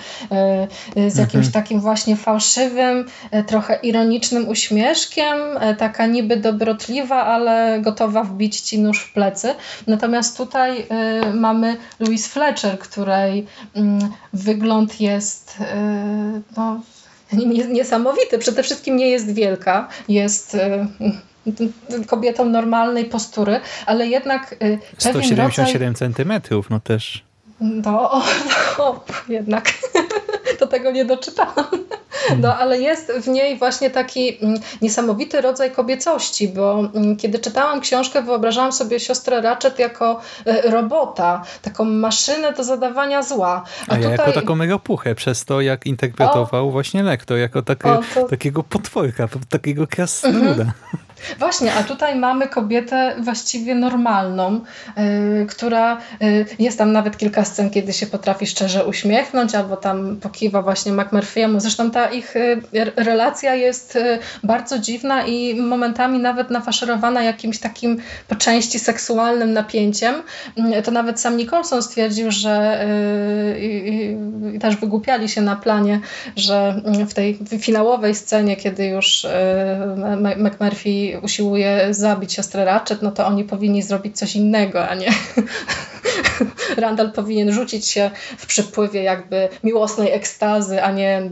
[0.98, 1.54] y, z jakimś Mhm.
[1.64, 3.06] takim właśnie fałszywym,
[3.48, 5.38] trochę ironicznym uśmieszkiem,
[5.78, 9.56] taka niby dobrotliwa, ale gotowa wbić ci nóż w plecy.
[9.88, 10.88] Natomiast tutaj
[11.34, 14.00] mamy Louise Fletcher, której mm,
[14.34, 15.58] wygląd jest
[16.58, 16.67] no,
[17.70, 18.38] niesamowity.
[18.38, 20.88] Przede wszystkim nie jest wielka, jest e,
[22.08, 25.96] kobietą normalnej postury, ale jednak e, pewien 177 rodzaj...
[25.96, 27.24] centymetrów, no też.
[27.60, 28.22] No,
[28.78, 29.74] no jednak
[30.60, 31.66] do tego nie doczytałam.
[32.42, 37.82] No, ale jest w niej właśnie taki mm, niesamowity rodzaj kobiecości, bo mm, kiedy czytałam
[37.82, 43.64] książkę, wyobrażałam sobie siostrę Ratchet jako e, robota, taką maszynę do zadawania zła.
[43.88, 44.28] A, A ja tutaj...
[44.28, 48.24] jako taką megapuchę, przez to jak interpretował o, właśnie lektor, jako takie, o, to...
[48.24, 50.50] takiego potworka, takiego krasnoluda.
[50.50, 50.74] Mhm.
[51.40, 54.62] Właśnie, a tutaj mamy kobietę właściwie normalną,
[54.98, 60.18] yy, która yy, jest tam nawet kilka scen, kiedy się potrafi szczerze uśmiechnąć, albo tam
[60.18, 61.60] pokiwa właśnie McMurphy'emu.
[61.60, 62.36] Zresztą ta ich
[62.74, 63.98] yy, relacja jest
[64.44, 70.16] bardzo dziwna i momentami nawet nafaszerowana jakimś takim po części seksualnym napięciem.
[70.84, 72.86] To nawet sam Nicholson stwierdził, że
[73.60, 74.18] i
[74.60, 76.00] też wygłupiali się na planie,
[76.36, 79.28] że w tej finałowej scenie, kiedy już
[80.38, 85.10] McMurphy usiłuje zabić siostrę Ratchet, no to oni powinni zrobić coś innego, a nie
[86.78, 91.30] Randall powinien rzucić się w przypływie jakby miłosnej ekstazy, a nie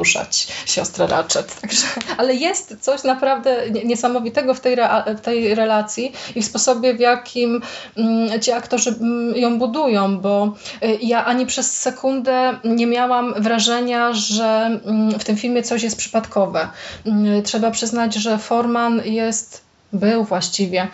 [0.00, 1.60] podduszać siostrę Ratchet.
[1.60, 1.86] Także,
[2.16, 4.76] ale jest coś naprawdę niesamowitego w tej,
[5.16, 7.62] w tej relacji i w sposobie, w jakim
[7.96, 14.12] mm, ci aktorzy mm, ją budują, bo y, ja ani przez sekundę nie miałam wrażenia,
[14.12, 16.68] że mm, w tym filmie coś jest przypadkowe.
[17.44, 20.88] Trzeba przyznać, że Forman jest był właściwie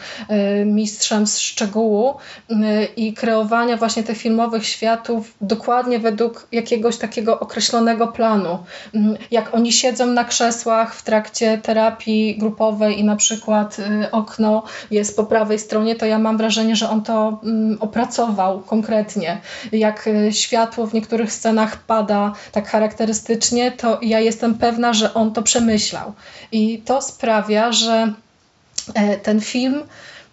[0.60, 2.14] y, mistrzem z szczegółu
[2.50, 2.54] y,
[2.96, 8.58] i kreowania właśnie tych filmowych światów dokładnie według jakiegoś takiego określonego planu.
[8.94, 8.98] Y,
[9.30, 13.76] jak oni siedzą na krzesłach w trakcie terapii grupowej i na przykład
[14.12, 19.40] okno jest po prawej stronie, to ja mam wrażenie, że on to mm, opracował konkretnie.
[19.72, 25.42] Jak światło w niektórych scenach pada tak charakterystycznie, to ja jestem pewna, że on to
[25.42, 26.12] przemyślał.
[26.52, 28.12] I to sprawia, że
[29.22, 29.82] ten film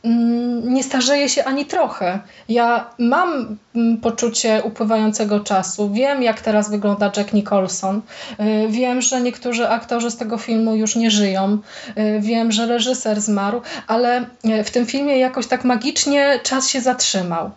[0.03, 2.19] mm, nie starzeje się ani trochę.
[2.49, 5.93] Ja mam mm, poczucie upływającego czasu.
[5.93, 8.01] Wiem, jak teraz wygląda Jack Nicholson.
[8.37, 11.57] E, wiem, że niektórzy aktorzy z tego filmu już nie żyją.
[11.95, 14.25] E, wiem, że reżyser zmarł, ale
[14.63, 17.51] w tym filmie jakoś tak magicznie czas się zatrzymał.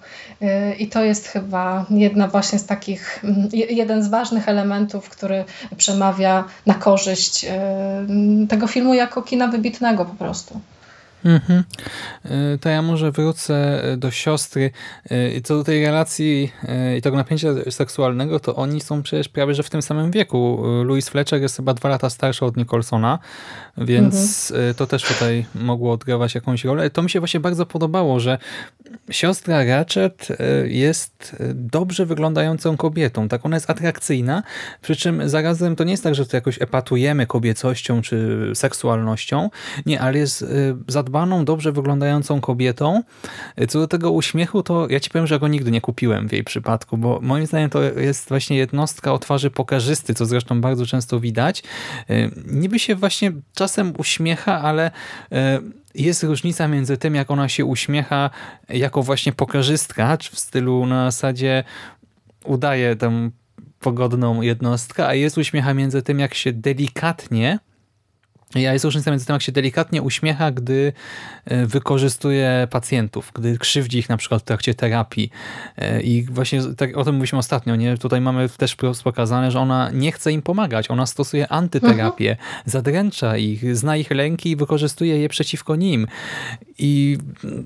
[0.79, 5.45] I to jest chyba jedna właśnie z takich, mm, jeden z ważnych elementów, który
[5.77, 7.47] przemawia na korzyść
[8.49, 10.61] tego filmu jako kina wybitnego po prostu.
[11.27, 11.65] Mhm.
[12.55, 14.71] Y, to ja może wrócę do siostry.
[15.11, 16.53] Y, co do tej relacji
[16.99, 20.63] i tego napięcia seksualnego, to oni są przecież prawie że w tym samym wieku.
[20.85, 23.19] Louis Fletcher jest chyba dwa lata starszy od Nicholsona,
[23.79, 24.75] więc mhm.
[24.75, 26.91] to też tutaj mogło odgrywać jakąś rolę.
[26.91, 28.39] To mi się właśnie bardzo podobało, że
[29.11, 30.29] siostra Ratchet
[30.65, 33.29] jest dobrze wyglądającą kobietą.
[33.29, 34.43] Tak, ona jest atrakcyjna,
[34.83, 39.51] przy czym zarazem to nie jest tak, że to jakoś epatujemy kobiecością czy seksualnością.
[39.87, 40.45] Nie, ale jest
[40.89, 43.03] zadbaną, dobrze wyglądającą kobietą.
[43.69, 46.45] Co do tego uśmiechu, to ja ci powiem, że go nigdy nie kupiłem w jej
[46.45, 51.21] przypadku, bo moim zdaniem to jest właśnie jednostka o twarzy pokarzysty, co zresztą bardzo często
[51.21, 51.63] widać.
[52.47, 53.66] Niby się właśnie czasem
[53.99, 54.91] uśmiecha, ale
[55.33, 55.61] e,
[55.95, 58.31] jest różnica między tym, jak ona się uśmiecha
[58.69, 61.65] jako właśnie pokarzystka, w stylu na zasadzie
[62.45, 63.31] udaje tę
[63.81, 67.59] pogodną jednostkę, a jest uśmiecha między tym, jak się delikatnie
[68.55, 70.93] ja jest różnica między tym, jak się delikatnie uśmiecha, gdy
[71.45, 75.31] e, wykorzystuje pacjentów, gdy krzywdzi ich na przykład w trakcie terapii.
[75.77, 77.99] E, I właśnie tak, o tym mówiliśmy ostatnio, nie?
[77.99, 80.91] Tutaj mamy też pokazane, że ona nie chce im pomagać.
[80.91, 82.49] Ona stosuje antyterapię, mhm.
[82.67, 86.07] zadręcza ich, zna ich lęki i wykorzystuje je przeciwko nim.
[86.79, 87.19] I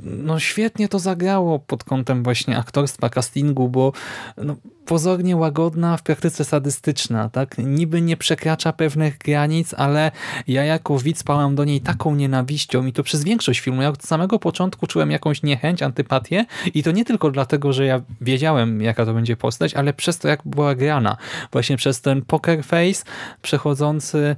[0.02, 3.92] no świetnie to zagrało pod kątem właśnie aktorstwa, castingu, bo
[4.36, 7.58] no, pozornie łagodna, w praktyce sadystyczna, tak?
[7.58, 10.10] Niby nie przekracza pewnych granic, ale
[10.48, 13.82] ja jako widz pałam do niej taką nienawiścią i to przez większość filmu.
[13.82, 16.44] Ja od samego początku czułem jakąś niechęć, antypatię
[16.74, 20.28] i to nie tylko dlatego, że ja wiedziałem, jaka to będzie postać, ale przez to,
[20.28, 21.16] jak była grana.
[21.52, 23.04] Właśnie przez ten poker face
[23.42, 24.36] przechodzący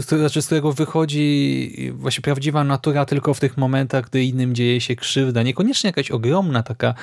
[0.00, 5.42] z którego wychodzi właśnie prawdziwa natura tylko w tych momentach, gdy innym dzieje się krzywda.
[5.42, 6.94] Niekoniecznie jakaś ogromna taka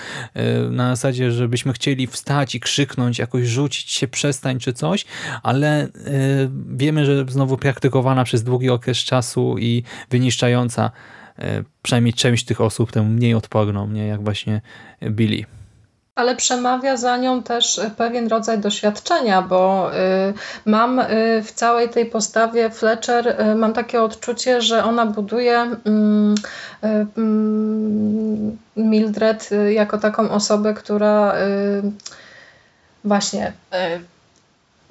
[0.69, 5.05] na zasadzie, żebyśmy chcieli wstać i krzyknąć, jakoś rzucić się, przestań czy coś,
[5.43, 5.87] ale
[6.69, 10.91] wiemy, że znowu praktykowana przez długi okres czasu i wyniszczająca
[11.81, 14.61] przynajmniej część tych osób, tę mniej odporną, nie jak właśnie
[15.09, 15.45] Billy.
[16.15, 20.33] Ale przemawia za nią też pewien rodzaj doświadczenia, bo y,
[20.65, 21.05] mam y,
[21.43, 26.35] w całej tej postawie Fletcher, mam takie odczucie, że ona buduje mm,
[27.17, 31.33] mm, Mildred jako taką osobę, która
[33.03, 33.53] właśnie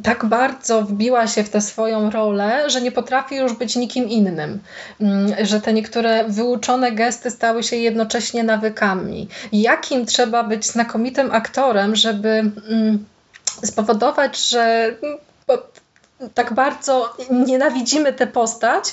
[0.02, 4.60] tak bardzo wbiła się w tę swoją rolę, że nie potrafi już być nikim innym.
[5.00, 9.28] Mm, że te niektóre wyuczone gesty stały się jednocześnie nawykami.
[9.52, 13.04] Jakim trzeba być znakomitym aktorem, żeby mm,
[13.64, 14.94] spowodować, że
[16.34, 18.84] tak bardzo nienawidzimy tę postać,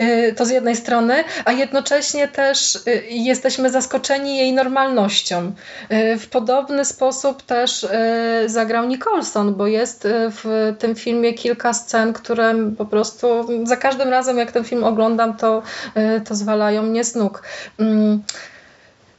[0.00, 5.52] y, to z jednej strony, a jednocześnie też y, jesteśmy zaskoczeni jej normalnością.
[5.92, 7.86] Y, w podobny sposób też
[8.46, 13.26] zagrał Nicholson, bo jest w tym filmie kilka scen, które po prostu
[13.66, 15.62] za każdym razem, jak ten film oglądam, to,
[16.28, 17.42] to zwalają mnie z nóg.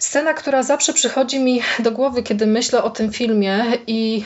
[0.06, 4.24] Scena, która zawsze przychodzi mi do głowy, kiedy myślę o tym filmie, i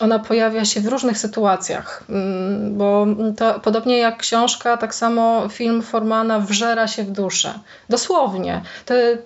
[0.00, 5.82] ona pojawia się w różnych sytuacjach, mm, bo to podobnie jak książka, tak samo film
[5.82, 7.58] Formana wżera się w duszę.
[7.88, 8.62] Dosłownie.
[8.84, 9.16] Te,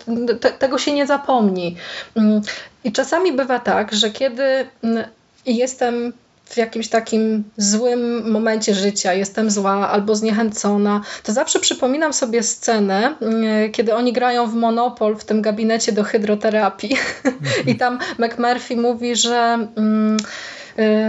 [0.41, 1.77] te, tego się nie zapomni.
[2.17, 2.41] Mm,
[2.85, 5.05] I czasami bywa tak, że kiedy mm,
[5.47, 6.13] jestem
[6.51, 13.15] w jakimś takim złym momencie życia, jestem zła albo zniechęcona, to zawsze przypominam sobie scenę,
[13.21, 16.97] mm, kiedy oni grają w Monopol w tym gabinecie do hydroterapii.
[17.67, 19.69] I tam McMurphy mówi, że.
[19.77, 20.60] Mm, Y,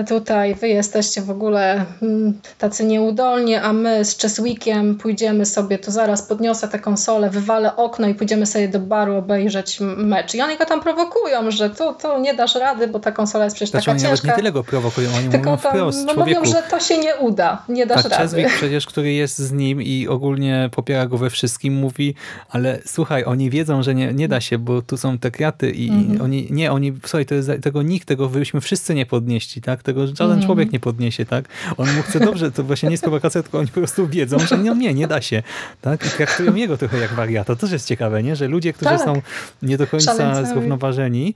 [0.08, 5.92] tutaj wy jesteście w ogóle mm, tacy nieudolni, a my z Cheswickiem pójdziemy sobie, to
[5.92, 10.36] zaraz podniosę tę konsolę, wywalę okno i pójdziemy sobie do baru obejrzeć mecz.
[10.36, 13.56] I oni go tam prowokują, że tu, tu nie dasz rady, bo ta konsola jest
[13.56, 14.28] przecież znaczy, taka oni ciężka.
[14.28, 17.16] nie tyle go prowokują, oni tylko mówią tam, wprost, no mówią, że to się nie
[17.16, 18.24] uda, nie dasz tak, rady.
[18.24, 22.16] Cheswick przecież, który jest z nim i ogólnie popiera go we wszystkim, mówi,
[22.50, 25.90] ale słuchaj, oni wiedzą, że nie, nie da się, bo tu są te kraty i
[25.90, 26.24] mm -hmm.
[26.24, 29.84] oni, nie, oni, słuchaj, to jest, tego nikt, tego byśmy wszyscy nie podnieśli tak?
[29.84, 30.46] Tego żaden mm.
[30.46, 31.46] człowiek nie podniesie, tak?
[31.78, 34.58] On mu chce dobrze, to właśnie nie jest prowokacja, tylko oni po prostu wiedzą, że
[34.58, 35.44] nie, nie, nie da się,
[35.82, 36.06] tak?
[36.06, 37.56] I traktują jego trochę jak wariata.
[37.56, 38.36] To też jest ciekawe, nie?
[38.36, 39.06] Że ludzie, którzy tak.
[39.06, 39.22] są
[39.62, 40.48] nie do końca Szaleńcały.
[40.48, 41.36] zrównoważeni,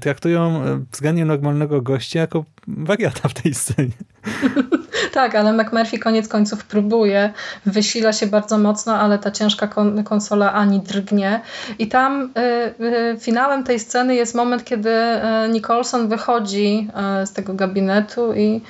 [0.00, 3.92] traktują y, względnie normalnego gościa jako wariata w tej scenie.
[5.12, 7.32] tak, ale McMurphy koniec końców próbuje,
[7.66, 11.40] wysila się bardzo mocno, ale ta ciężka kon konsola ani drgnie.
[11.78, 16.88] I tam y, y, finałem tej sceny jest moment, kiedy y, Nicholson wychodzi
[17.24, 18.60] z tego gabinetu i,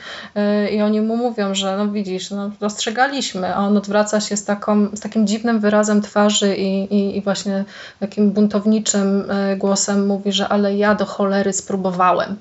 [0.72, 4.96] i oni mu mówią, że no widzisz, no, dostrzegaliśmy, a on odwraca się z, taką,
[4.96, 7.64] z takim dziwnym wyrazem twarzy i, i, i właśnie
[8.00, 9.24] takim buntowniczym
[9.56, 12.36] głosem mówi, że ale ja do cholery spróbowałem.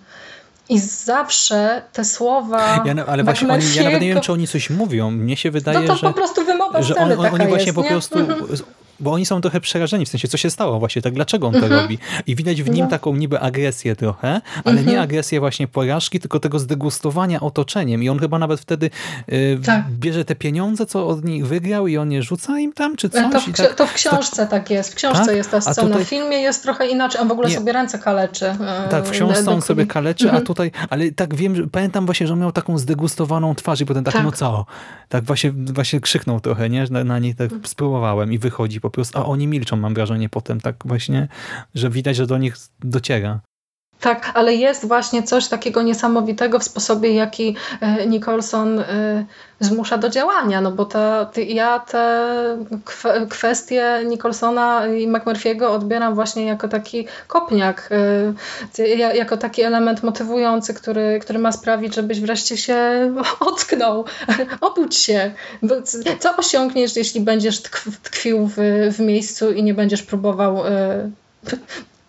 [0.69, 2.83] I zawsze te słowa.
[2.85, 5.11] Ja, ale właśnie oni, ja nawet nie wiem, czy oni coś mówią.
[5.11, 6.07] Mnie się wydaje, no to że.
[6.07, 8.17] po prostu wymowa że on, oni właśnie jest, po prostu
[8.99, 11.59] bo oni są trochę przerażeni, w sensie co się stało właśnie, tak dlaczego on to
[11.59, 11.81] mhm.
[11.81, 11.97] robi.
[12.27, 12.91] I widać w nim no.
[12.91, 14.99] taką niby agresję trochę, ale nie mhm.
[14.99, 18.03] agresję właśnie porażki, tylko tego zdegustowania otoczeniem.
[18.03, 18.89] I on chyba nawet wtedy
[19.29, 19.83] y, tak.
[19.89, 23.31] bierze te pieniądze, co od nich wygrał i on je rzuca im tam, czy coś.
[23.31, 24.91] To w, tak, to w książce tak, tak jest.
[24.91, 25.35] W książce tak?
[25.35, 25.87] jest ta scena.
[25.87, 26.05] Tutaj...
[26.05, 27.21] W filmie jest trochę inaczej.
[27.21, 27.55] On w ogóle nie.
[27.55, 28.45] sobie ręce kaleczy.
[28.45, 32.27] Y, tak, w książce on sobie kaleczy, a tutaj, ale tak wiem, że, pamiętam właśnie,
[32.27, 34.23] że on miał taką zdegustowaną twarz i potem tak, tak.
[34.23, 34.65] no co?
[35.09, 36.85] Tak właśnie, właśnie krzyknął trochę, nie?
[36.91, 40.61] Na, na niej tak spróbowałem i wychodzi po prostu, a oni milczą mam wrażenie potem
[40.61, 41.27] tak właśnie,
[41.75, 43.41] że widać, że do nich dociera.
[43.99, 49.25] Tak, ale jest właśnie coś takiego niesamowitego w sposobie, jaki e, Nicholson e,
[49.59, 52.27] zmusza do działania, no bo ta, ja te
[53.29, 57.89] kwestie Nicholsona i McMurphy'ego odbieram właśnie jako taki kopniak,
[58.77, 62.77] e, jako taki element motywujący, który, który ma sprawić, żebyś wreszcie się
[63.39, 64.05] ocknął,
[64.61, 65.31] obudź się.
[66.19, 67.61] Co osiągniesz, jeśli będziesz
[68.03, 68.55] tkwił w,
[68.91, 70.63] w miejscu i nie będziesz próbował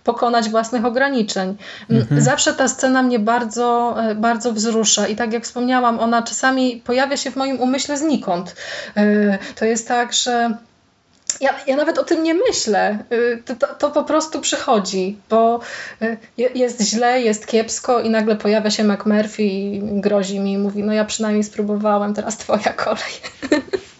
[0.06, 1.56] pokonać własnych ograniczeń.
[1.90, 2.20] Mhm.
[2.20, 7.16] Zawsze ta scena mnie bardzo, e, bardzo wzrusza i tak jak wspomniałam, ona czasami pojawia
[7.16, 8.56] się w moim umyśle znikąd.
[8.96, 10.56] E, to jest tak, że
[11.40, 12.98] ja, ja nawet o tym nie myślę.
[13.10, 15.60] E, to, to, to, po prostu przychodzi, bo
[16.54, 20.92] jest źle, jest kiepsko i nagle pojawia się McMurphy i grozi mi i mówi, no
[20.92, 23.12] ja przynajmniej spróbowałem, teraz twoja kolej.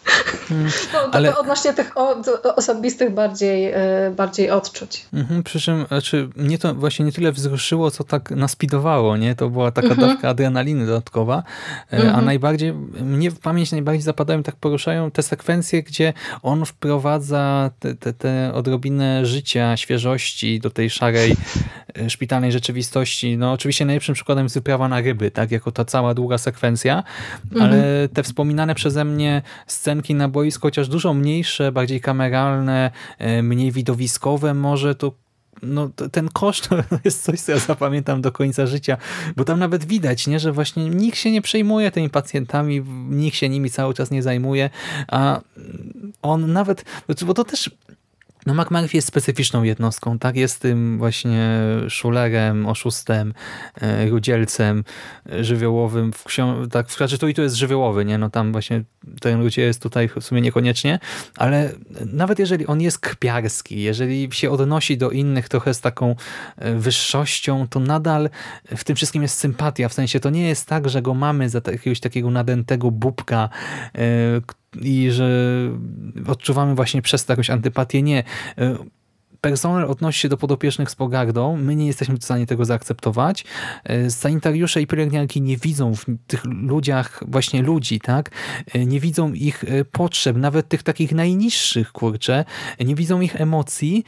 [0.47, 0.69] Hmm.
[0.93, 1.37] No, ale...
[1.37, 5.05] odnośnie tych od, osobistych bardziej, e, bardziej odczuć.
[5.13, 9.35] Mhm, przy czym znaczy, mnie to właśnie nie tyle wzruszyło, co tak naspidowało, nie?
[9.35, 10.07] To była taka mhm.
[10.07, 11.43] dawka adrenaliny dodatkowa,
[11.93, 12.15] e, mhm.
[12.15, 17.95] a najbardziej, mnie w pamięć najbardziej zapadają, tak poruszają te sekwencje, gdzie on wprowadza te,
[17.95, 21.35] te, te odrobinę życia, świeżości do tej szarej
[21.99, 23.37] e, szpitalnej rzeczywistości.
[23.37, 25.51] No oczywiście najlepszym przykładem jest wyprawa na ryby, tak?
[25.51, 27.03] Jako ta cała długa sekwencja,
[27.51, 27.61] mhm.
[27.61, 29.41] ale te wspominane przeze mnie
[29.97, 35.11] scenki na boisku, chociaż dużo mniejsze, bardziej kameralne, e, mniej widowiskowe może, to
[35.61, 36.69] no, ten koszt
[37.05, 38.97] jest coś, co ja zapamiętam do końca życia,
[39.35, 43.49] bo tam nawet widać, nie, że właśnie nikt się nie przejmuje tymi pacjentami, nikt się
[43.49, 44.69] nimi cały czas nie zajmuje,
[45.07, 45.41] a
[46.21, 46.85] on nawet,
[47.25, 47.71] bo to też
[48.47, 50.35] no McMurphy jest specyficzną jednostką, tak?
[50.35, 53.33] Jest tym właśnie szulerem, oszustem,
[53.81, 54.83] e, rudzielcem
[55.31, 56.13] e, żywiołowym.
[56.13, 58.17] W książ- tak, znaczy to i to jest żywiołowy, nie?
[58.17, 58.83] No tam właśnie
[59.21, 60.99] ten ludzie jest tutaj w sumie niekoniecznie,
[61.37, 61.71] ale
[62.05, 66.15] nawet jeżeli on jest kpiarski, jeżeli się odnosi do innych trochę z taką
[66.57, 68.29] e, wyższością, to nadal
[68.77, 69.89] w tym wszystkim jest sympatia.
[69.89, 73.49] W sensie to nie jest tak, że go mamy za jakiegoś takiego nadętego bubka,
[74.81, 75.29] i że
[76.27, 78.01] odczuwamy właśnie przez to jakąś antypatię.
[78.01, 78.23] Nie
[79.49, 81.57] personel odnosi się do podopiecznych z pogardą.
[81.57, 83.45] My nie jesteśmy w stanie tego zaakceptować.
[83.83, 88.31] E, sanitariusze i pielęgniarki nie widzą w tych ludziach właśnie ludzi, tak?
[88.73, 92.45] E, nie widzą ich e, potrzeb, nawet tych takich najniższych, kurczę.
[92.79, 94.03] Nie widzą ich emocji.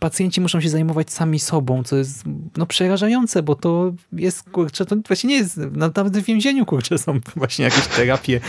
[0.00, 2.24] Pacjenci muszą się zajmować sami sobą, co jest
[2.56, 5.60] no, przerażające, bo to jest, kurczę, to właśnie nie jest,
[5.96, 8.40] nawet w więzieniu, kurczę, są właśnie jakieś terapie,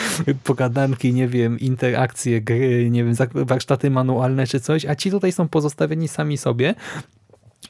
[0.43, 5.47] pogadanki, nie wiem, interakcje, gry, nie wiem, warsztaty manualne czy coś, a ci tutaj są
[5.47, 6.75] pozostawieni sami sobie.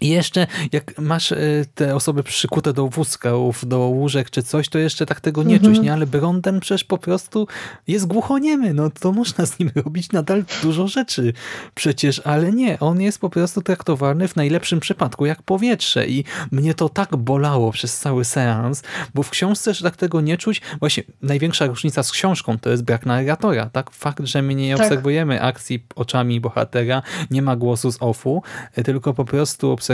[0.01, 1.37] I jeszcze jak masz e,
[1.75, 5.73] te osoby przykute do wózków, do łóżek czy coś, to jeszcze tak tego nie mhm.
[5.73, 5.93] czuć, nie?
[5.93, 7.47] Ale Bronden przecież po prostu
[7.87, 11.33] jest głuchoniemy, no to można z nim robić nadal dużo rzeczy
[11.75, 16.73] przecież, ale nie, on jest po prostu traktowany w najlepszym przypadku jak powietrze i mnie
[16.73, 18.83] to tak bolało przez cały seans,
[19.13, 22.83] bo w książce, że tak tego nie czuć, właśnie największa różnica z książką to jest
[22.83, 23.91] brak narratora, tak?
[23.91, 24.85] Fakt, że my nie tak.
[24.85, 28.43] obserwujemy akcji oczami bohatera, nie ma głosu z offu,
[28.85, 29.86] tylko po prostu obserwujemy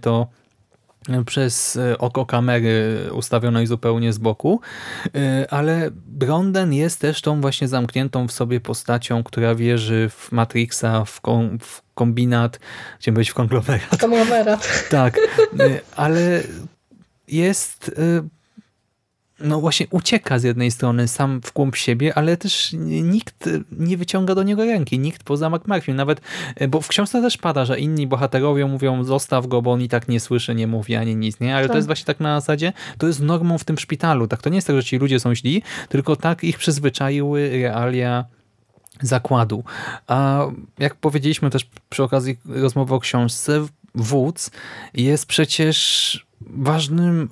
[0.00, 0.26] to
[1.26, 4.60] przez e, oko kamery ustawionej zupełnie z boku,
[5.14, 11.04] e, ale Bronden jest też tą właśnie zamkniętą w sobie postacią, która wierzy w Matrixa,
[11.06, 12.58] w, kom, w kombinat,
[12.98, 14.00] chciałem powiedzieć w konglomerat.
[14.00, 14.88] Konglomerat.
[14.90, 15.18] Tak,
[15.60, 16.42] e, ale
[17.28, 17.90] jest
[19.40, 22.72] no właśnie ucieka z jednej strony sam w głąb siebie, ale też
[23.02, 25.94] nikt nie wyciąga do niego ręki, nikt poza McMurphy.
[25.94, 26.20] Nawet,
[26.56, 29.88] e, bo w książce też pada, że inni bohaterowie mówią zostaw go, bo on i
[29.88, 31.56] tak nie słyszy, nie mówi ani nic, nie?
[31.56, 31.72] Ale tak.
[31.72, 34.42] to jest właśnie tak na zasadzie, to jest normą w tym szpitalu, tak?
[34.42, 38.24] To nie jest tak, że ci ludzie są źli, tylko tak ich przyzwyczaiły realia
[39.02, 39.64] zakładu.
[40.06, 40.46] A
[40.78, 44.50] jak powiedzieliśmy też przy okazji rozmowy o książce, wódz
[44.94, 47.28] jest przecież ważnym,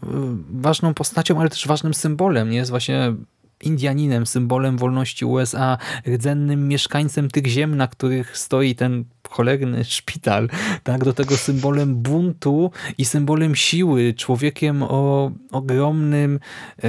[0.51, 2.51] ważną postacią, ale też ważnym symbolem.
[2.51, 3.15] Nie jest właśnie
[3.63, 10.49] Indianinem, symbolem wolności USA, rdzennym mieszkańcem tych ziem, na których stoi ten cholerny szpital,
[10.83, 16.41] tak, do tego symbolem buntu i symbolem siły, człowiekiem o ogromnym,
[16.83, 16.89] e,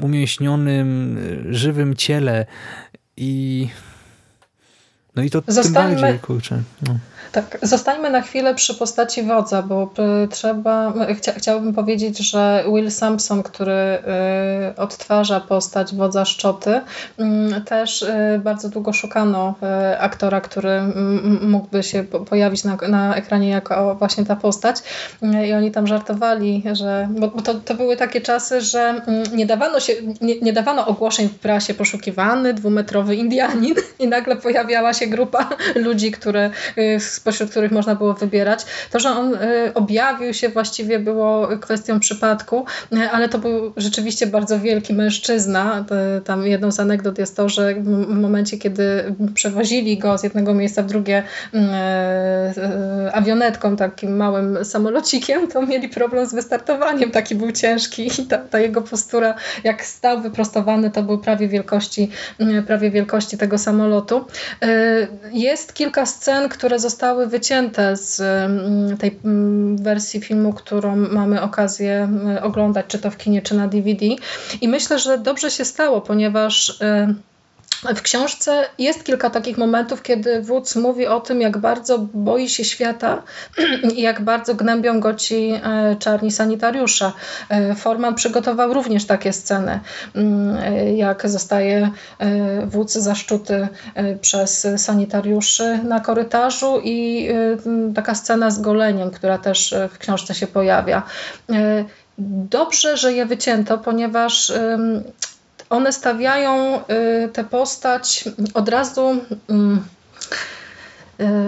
[0.00, 1.18] umieśnionym,
[1.50, 2.46] żywym ciele
[3.16, 3.68] i
[5.16, 5.92] no i to Zostańmy...
[5.92, 6.62] tym bardziej, kurczę.
[6.82, 6.98] No.
[7.36, 9.90] Tak, zostańmy na chwilę przy postaci wodza, bo
[10.30, 16.80] trzeba, chcia, chciałabym powiedzieć, że Will Sampson, który y, odtwarza postać wodza Szczoty,
[17.20, 19.54] y, też y, bardzo długo szukano
[19.92, 20.80] y, aktora, który
[21.40, 24.76] mógłby się pojawić na, na ekranie jako właśnie ta postać.
[25.22, 29.46] Y, i oni tam żartowali, że, bo, to, to były takie czasy, że mm, nie
[29.46, 35.06] dawano, się, nie, nie dawano ogłoszeń w prasie poszukiwany dwumetrowy Indianin i nagle pojawiała się
[35.06, 35.48] grupa
[35.86, 38.66] ludzi, które y, spośród których można było wybierać.
[38.90, 39.38] To, że on y,
[39.74, 45.84] objawił się właściwie było kwestią przypadku, y, ale to był rzeczywiście bardzo wielki mężczyzna.
[46.24, 50.82] Tam jedną z anegdot jest to, że w momencie, kiedy przewozili go z jednego miejsca
[50.82, 51.22] w drugie
[53.12, 57.10] awionetką, takim małym samolocikiem, to mieli problem z wystartowaniem.
[57.10, 59.34] Taki był ciężki i ta, ta jego postura,
[59.64, 62.10] jak stał wyprostowany, to był prawie wielkości,
[62.66, 64.24] prawie wielkości tego samolotu.
[65.32, 71.42] Jest kilka scen, które zostały zostały wycięte z mm, tej mm, wersji filmu, którą mamy
[71.42, 74.06] okazję mm, oglądać, czy to w kinie, czy na DVD.
[74.60, 77.14] I myślę, że dobrze się stało, ponieważ y,
[77.82, 82.64] w książce jest kilka takich momentów, kiedy wódz mówi o tym, jak bardzo boi się
[82.64, 83.22] świata
[83.96, 87.12] i jak bardzo gnębią go ci e, czarni sanitariusze.
[87.48, 89.80] E, Forman przygotował również takie sceny,
[90.14, 91.90] mm, e, jak zostaje
[92.66, 93.68] wódz zaszczuty
[94.20, 97.28] przez sanitariuszy na korytarzu i
[97.94, 101.02] taka scena z goleniem, która też w książce się pojawia.
[102.50, 104.52] Dobrze, że je wycięto, ponieważ
[105.70, 106.80] one stawiają
[107.24, 109.84] y, tę postać od razu mm,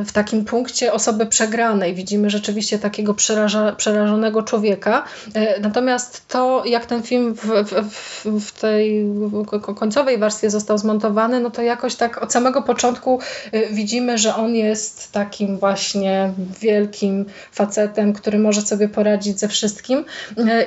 [0.05, 1.95] w takim punkcie osoby przegranej.
[1.95, 5.05] Widzimy rzeczywiście takiego przeraża, przerażonego człowieka.
[5.37, 7.47] Y, natomiast to, jak ten film w,
[7.91, 9.05] w, w, tej
[9.77, 13.21] końcowej warstwie został zmontowany, no to jakoś tak od samego początku
[13.55, 20.05] y, widzimy, że on jest takim właśnie wielkim facetem, który może sobie poradzić ze wszystkim.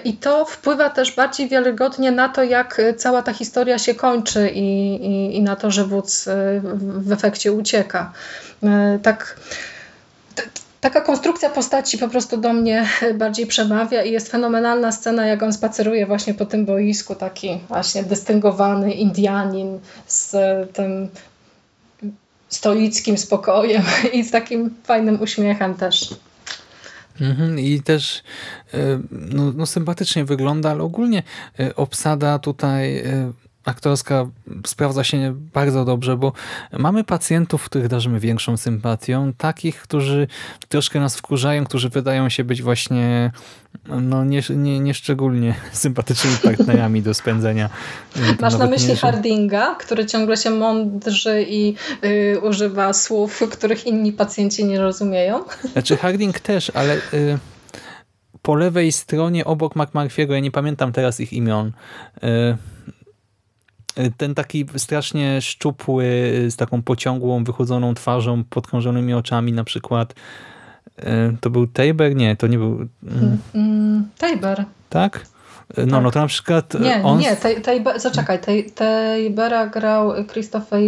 [0.04, 4.96] I to wpływa też bardziej wiarygodnie na to, jak cała ta historia się kończy i,
[4.96, 6.30] i, i na to, że wódz
[6.82, 8.14] w efekcie ucieka.
[8.96, 9.40] E, tak
[10.82, 15.54] taka konstrukcja postaci po prostu do mnie bardziej przemawia i jest fenomenalna scena, jak on
[15.54, 20.36] spaceruje właśnie po tym boisku, taki właśnie dystyngowany Indianin z
[20.74, 21.10] tym
[22.50, 23.84] stoickim spokojem
[24.14, 26.16] i z takim fajnym uśmiechem też.
[27.22, 28.24] Mhm, I też
[28.74, 28.78] e,
[29.12, 31.24] no, no, sympatycznie wygląda, ale ogólnie
[31.60, 33.04] e, obsada tutaj
[33.66, 34.28] aktorska
[34.68, 36.34] sprawdza się bardzo dobrze, bo
[36.78, 40.28] mamy pacjentów, których darzymy większą sympatią, takich, którzy
[40.70, 43.32] troszkę nas wkurzają, którzy wydają się być właśnie
[43.88, 47.70] no, nieszczególnie nie, nie szczególnie sympatycznymi partnerami do spędzenia.
[48.42, 54.12] Masz na myśli nie, Hardinga, który ciągle się mądrzy i y, używa słów, których inni
[54.12, 55.44] pacjenci nie rozumieją?
[55.74, 56.96] Znaczy Harding też, ale...
[57.14, 57.38] Y,
[58.42, 61.72] po lewej stronie obok McMurphy'ego, ja nie pamiętam teraz ich imion,
[62.24, 62.58] y,
[64.18, 70.14] ten taki strasznie szczupły, z taką pociągłą, wychudzoną twarzą, podkrążonymi oczami na przykład.
[70.98, 72.16] E, to był Tabor?
[72.16, 72.88] Nie, to nie był...
[73.04, 73.38] Mm.
[73.56, 74.66] mm Tabor.
[74.90, 75.26] Tak?
[75.78, 76.14] No, no tak.
[76.14, 77.20] to na przykład Nie, on...
[77.20, 80.80] nie, tej, tej, zaczekaj, tej, Tabora grał Christopher,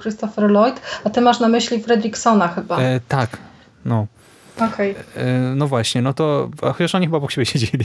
[0.00, 2.78] Christopher Lloyd, a ty masz na myśli Fredricksona chyba.
[2.78, 3.38] E, tak,
[3.84, 4.06] no.
[4.56, 4.94] Okay.
[5.56, 7.84] No właśnie, no to chociaż oni chyba obok siebie siedzieli.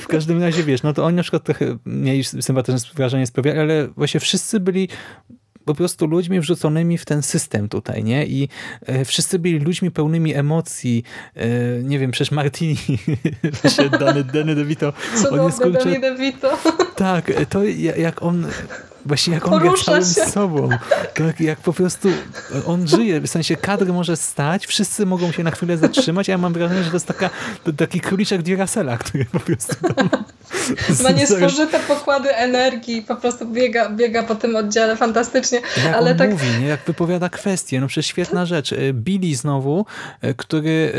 [0.00, 3.88] w każdym razie, wiesz, no to oni na przykład trochę mniej sympatyczne wrażenie sprawiali, ale
[3.88, 4.88] właśnie wszyscy byli
[5.64, 8.26] po prostu ludźmi wrzuconymi w ten system tutaj, nie?
[8.26, 8.48] I
[8.86, 11.04] e, wszyscy byli ludźmi pełnymi emocji.
[11.34, 11.48] E,
[11.82, 12.76] nie wiem, przecież Martini,
[14.00, 14.92] Danny, Danny DeVito.
[15.16, 16.58] Cudowny on jest, kurczę, Danny DeVito.
[16.96, 17.64] Tak, to
[17.96, 18.46] jak on
[19.06, 20.26] Właśnie jak on gra całym się.
[20.30, 20.68] sobą.
[21.14, 22.08] Tak, jak po prostu
[22.66, 23.20] on żyje.
[23.20, 26.82] W sensie kadr może stać, wszyscy mogą się na chwilę zatrzymać, a ja mam wrażenie,
[26.82, 27.30] że to jest taka,
[27.76, 30.08] taki króliczek Duracella, który po prostu tam...
[31.02, 35.60] Ma niespożyte pokłady energii, po prostu biega, biega po tym oddziale fantastycznie.
[35.84, 36.30] Jak ale on tak...
[36.30, 36.66] mówi, nie?
[36.66, 38.74] jak wypowiada kwestie, no przecież świetna rzecz.
[38.92, 39.86] Billy znowu,
[40.36, 40.92] który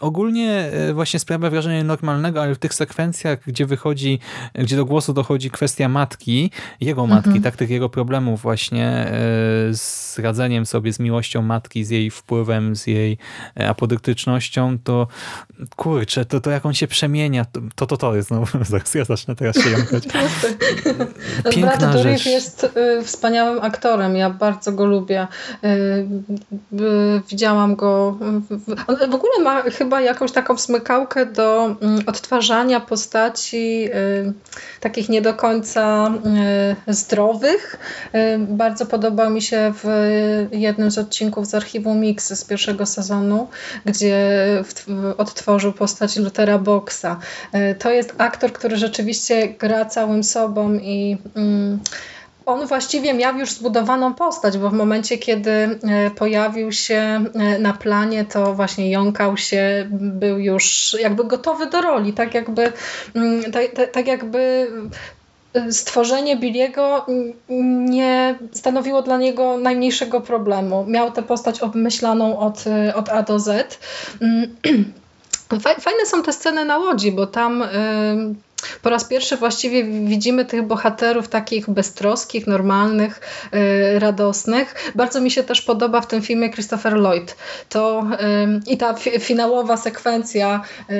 [0.00, 4.18] ogólnie e, właśnie sprawia wrażenie normalnego, ale w tych sekwencjach, gdzie wychodzi,
[4.54, 7.42] gdzie do głosu dochodzi kwestia matki, jego matki, mhm.
[7.42, 9.10] tak, tych jego problemów właśnie e,
[9.74, 13.18] z radzeniem sobie z miłością matki, z jej wpływem, z jej
[13.60, 15.06] e, apodyktycznością, to
[15.76, 19.04] kurczę, to, to jak on się przemienia, to to, to, to jest, no zaraz ja
[19.04, 20.04] zacznę teraz się jąkać.
[21.54, 22.26] Piękna Brad rzecz.
[22.26, 22.66] jest
[23.04, 25.26] wspaniałym aktorem, ja bardzo go lubię.
[27.30, 28.18] Widziałam go,
[28.86, 34.32] on w ogóle ma chyba chyba jakąś taką smykałkę do mm, odtwarzania postaci y,
[34.80, 36.10] takich nie do końca
[36.88, 37.78] y, zdrowych.
[38.14, 39.86] Y, bardzo podobał mi się w
[40.52, 43.48] jednym z odcinków z archiwum Mix z pierwszego sezonu,
[43.84, 44.18] gdzie
[45.18, 47.16] odtworzył postać Luthera Boxa.
[47.78, 51.80] To jest aktor, który rzeczywiście gra całym sobą i mm,
[52.46, 57.72] on właściwie miał już zbudowaną postać, bo w momencie, kiedy e, pojawił się e, na
[57.72, 62.72] planie, to właśnie jąkał się, był już jakby gotowy do roli, tak jakby,
[63.52, 64.70] tak, tak jakby
[65.54, 67.06] e, stworzenie Billiego
[67.88, 70.84] nie stanowiło dla niego najmniejszego problemu.
[70.88, 73.78] Miał tę postać obmyślaną od, od A do Z.
[74.20, 74.56] Mm,
[75.80, 77.64] fajne są te sceny na łodzi, bo tam
[78.82, 83.20] po raz pierwszy właściwie widzimy tych bohaterów takich beztroskich, normalnych,
[83.52, 84.92] yy, radosnych.
[84.94, 87.36] Bardzo mi się też podoba w tym filmie Christopher Lloyd.
[87.68, 90.96] To yy, i ta finałowa sekwencja yy,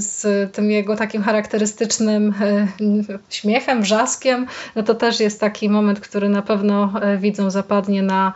[0.00, 2.34] z tym jego takim charakterystycznym
[2.80, 8.02] y, śmiechem, wrzaskiem, no to też jest taki moment, który na pewno y, widzą zapadnie
[8.02, 8.32] na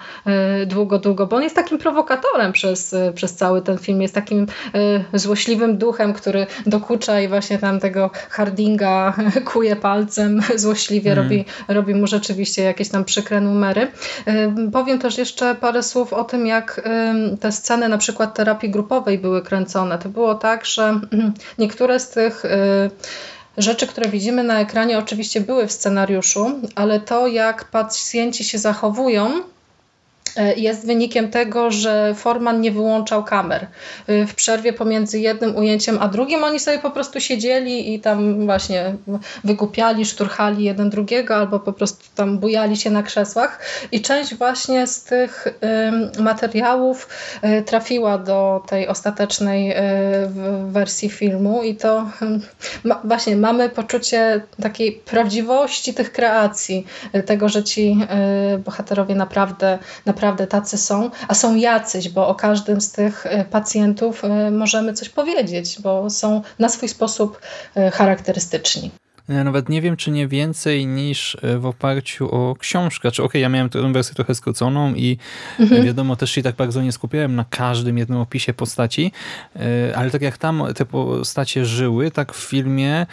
[0.62, 4.46] y, długo, długo, bo on jest takim prowokatorem przez, przez cały ten film, jest takim
[5.14, 9.14] złośliwym duchem, który dokucza i właśnie tam tego hard Hardinga
[9.52, 11.28] kuje palcem, złośliwie Mhm.
[11.28, 13.88] robi, robi mu rzeczywiście jakieś tam przykre numery.
[14.72, 16.80] Powiem też jeszcze parę słów o tym, jak
[17.40, 19.98] te sceny na przykład terapii grupowej były kręcone.
[19.98, 21.00] To było tak, że
[21.58, 22.48] niektóre z tych y,
[23.58, 29.30] rzeczy, które widzimy na ekranie, oczywiście były w scenariuszu, ale to, jak pacjenci się zachowują,
[30.56, 33.66] jest wynikiem tego, że Forman nie wyłączał kamer.
[34.08, 38.46] Y, W przerwie pomiędzy jednym ujęciem a drugim oni sobie po prostu siedzieli i tam
[38.46, 38.94] właśnie
[39.44, 43.60] wygupiali, szturchali jeden drugiego albo po prostu tam bujali się na krzesłach
[43.92, 45.48] i część właśnie z tych
[46.18, 47.08] materiałów
[47.44, 49.74] y, trafiła do tej ostatecznej
[50.66, 52.42] wersji filmu i to ym,
[52.84, 56.86] ma, właśnie mamy poczucie takiej prawdziwości tych kreacji,
[57.26, 57.98] tego, że ci
[58.64, 60.17] bohaterowie naprawdę, naprawdę
[60.48, 65.08] tacy są, a są jacyś, bo o każdym z tych y, pacjentów y, możemy coś
[65.08, 67.40] powiedzieć, bo są na swój sposób
[67.76, 68.90] y, charakterystyczni.
[69.28, 73.10] Ja nawet nie wiem, czy nie więcej niż e, w oparciu o książkę.
[73.10, 75.18] Czy okej, ja miałem tę wersję trochę skróconą i
[75.60, 79.12] e, wiadomo, też się tak bardzo nie skupiałem na każdym jednym opisie postaci,
[79.56, 83.06] e, ale tak jak tam te postacie żyły, tak w filmie, e,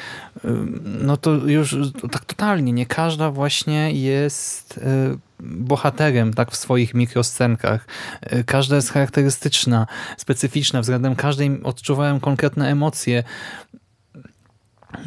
[0.84, 1.76] no to już
[2.12, 7.88] tak totalnie, nie każda właśnie jest e, bohaterem tak w swoich mikroscenkach.
[8.22, 13.24] E, Każda jest charakterystyczna, specyficzna, względem każdej odczuwałem konkretne emocje.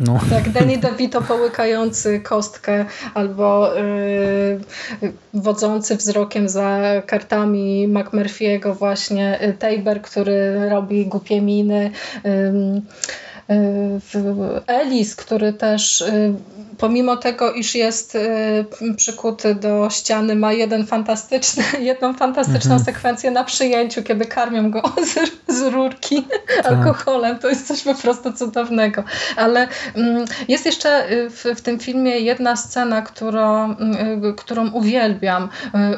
[0.01, 9.53] No, Jak Danny DeVito połykający kostkę albo yy, wodzący wzrokiem za kartami McMurphy'ego właśnie y,
[9.53, 11.91] Tabor, który robi głupie miny.
[12.24, 12.83] Yy,
[14.66, 16.34] Ellis, który też y,
[16.78, 23.44] pomimo tego, iż jest y, przykuty do ściany, ma jeden fantastyczny, jedną fantastyczną sekwencję na
[23.44, 24.82] przyjęciu, kiedy karmią go
[25.49, 26.26] z, z rurki
[26.64, 27.38] alkoholem.
[27.38, 29.05] To jest coś po prostu cudownego.
[29.36, 33.76] Ale mm, jest jeszcze y, w, w tym filmie jedna scena, którą,
[34.36, 35.49] którą uwielbiam,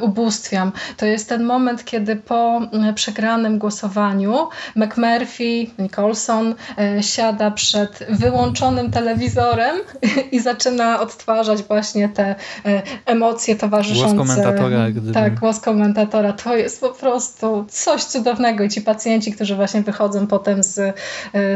[0.01, 0.73] ubóstwiam.
[0.97, 2.61] To jest ten moment, kiedy po
[2.95, 6.55] przegranym głosowaniu McMurphy, Nicholson
[6.99, 7.03] y,
[7.41, 9.77] siada przed wyłączonym telewizorem
[10.33, 12.35] i zaczyna odtwarzać właśnie te
[12.67, 14.15] y, emocje towarzyszące.
[14.15, 15.13] Głos komentatora, gdyby.
[15.13, 16.33] Tak, głos komentatora.
[16.33, 20.93] To jest po prostu coś cudownego i ci pacjenci, którzy właśnie wychodzą potem z, y,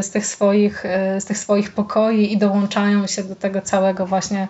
[0.03, 4.47] z, tych, swoich, y, z tych swoich pokoi i dołączają się do tego całego właśnie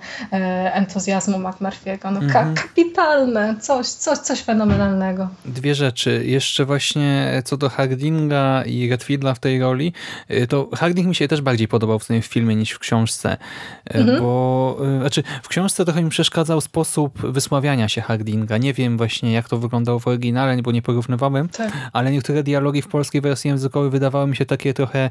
[0.74, 2.12] entuzjazmu McMurphy'ego.
[2.12, 2.56] No, Mhm.
[2.56, 5.30] kapitalne, coś, coś, coś fenomenalnego.
[5.46, 6.24] Dwie rzeczy.
[6.26, 9.94] Jeszcze właśnie co do Hardinga i Redfielda w tej roli,
[10.50, 13.38] to Harding mi się też bardziej podobał w w filmie niż w książce,
[13.96, 18.58] y, bo y, znaczy w książce trochę mi przeszkadzał sposób wysławiania się Hardinga.
[18.58, 21.72] Nie wiem właśnie jak to wyglądało w oryginale, bo nie porównywałem, Tak.
[21.94, 25.10] ale niektóre dialogi w polskiej wersji językowej wydawały mi się takie trochę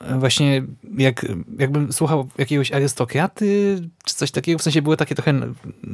[0.00, 0.62] e, właśnie
[0.98, 1.26] jak,
[1.58, 5.40] jakbym słuchał jakiegoś arystokraty, czy coś takiego, w sensie były takie trochę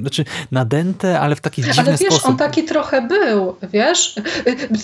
[0.00, 2.30] znaczy nadęte, ale w taki dziwny Ale wiesz, sposób.
[2.30, 4.16] on taki trochę był, wiesz?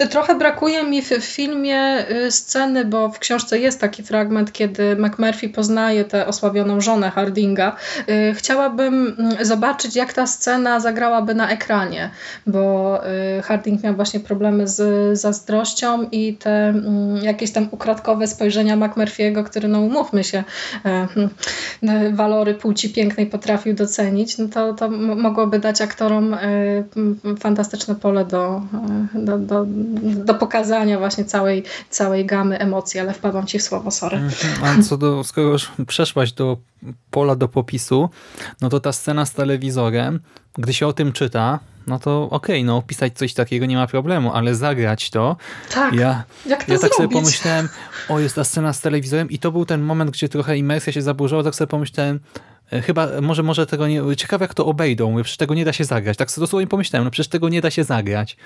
[0.02, 4.52] Y, Trochę brakuje mi w, w filmie y, sceny, bo w książce jest taki fragment,
[4.52, 7.76] kiedy McMurphy poznaje tę osławioną żonę Hardinga.
[8.08, 12.10] Y, Chciałabym mm, zobaczyć, jak ta scena zagrałaby na ekranie,
[12.46, 13.00] bo
[13.38, 19.44] y, Harding miał właśnie problemy z zazdrością i te mm, jakieś tam ukradkowe spojrzenia McMurphy'ego,
[19.44, 20.44] który, no umówmy się,
[20.84, 26.38] e, hmm, walory płci pięknej potrafił docenić, no to, to mogłoby dać aktorom e,
[27.40, 28.62] fantastyczne pole do,
[29.14, 29.66] e, do, do,
[30.24, 34.20] do pokazania właśnie całej, całej gamy emocji, ale wpadłam ci w słowo, sorry.
[34.62, 36.56] A co do, skoro już przeszłaś do
[37.10, 38.10] pola do popisu,
[38.60, 40.20] no to ta scena z telewizorem,
[40.58, 44.32] gdy się o tym czyta, no to okej, no opisać coś takiego nie ma problemu,
[44.32, 45.36] ale zagrać to,
[45.74, 47.12] Tak, ja, jak to ja tak sobie zrobić?
[47.18, 47.68] pomyślałem,
[48.08, 51.02] o jest ta scena z telewizorem i to był ten moment, gdzie trochę imersja się
[51.02, 52.20] zaburzyła, tak sobie pomyślałem,
[52.72, 55.72] e, chyba, może, może tego nie, ciekawe jak to obejdą, mówię, przecież tego nie da
[55.72, 58.36] się zagrać, tak sobie dosłownie pomyślałem, no przecież tego nie da się zagrać.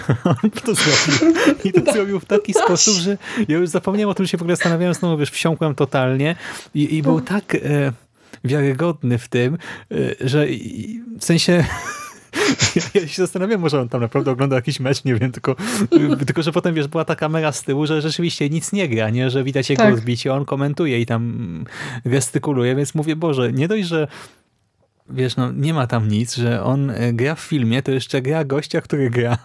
[0.42, 1.34] On to zrobił.
[1.64, 3.18] I to zrobił w taki sposób, że
[3.48, 6.36] ja już zapomniałem o tym, że się w ogóle zastanawiałem, znowu wiesz, wsiąkłem totalnie
[6.74, 7.92] i, i był tak e,
[8.44, 9.58] wiarygodny w tym,
[9.90, 11.64] e, że i, w sensie
[12.76, 15.56] ja, ja się zastanawiam, może on tam naprawdę ogląda jakiś mecz, nie wiem, tylko,
[16.26, 19.30] tylko że potem, wiesz, była ta kamera z tyłu, że rzeczywiście nic nie gra, nie,
[19.30, 19.94] że widać jego Tak.
[19.94, 21.64] odbicie, on komentuje i tam
[22.04, 24.08] gestykuluje, więc mówię, Boże, nie dość, że
[25.14, 28.44] wiesz, no nie ma tam nic, że on e, gra w filmie, to jeszcze gra
[28.44, 29.38] gościa, który gra.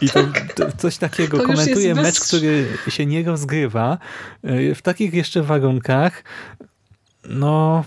[0.00, 0.24] I to,
[0.54, 3.98] to coś takiego, To komentuje bez- mecz, który się nie rozgrywa
[4.42, 6.24] e, w takich jeszcze warunkach,
[7.28, 7.84] no,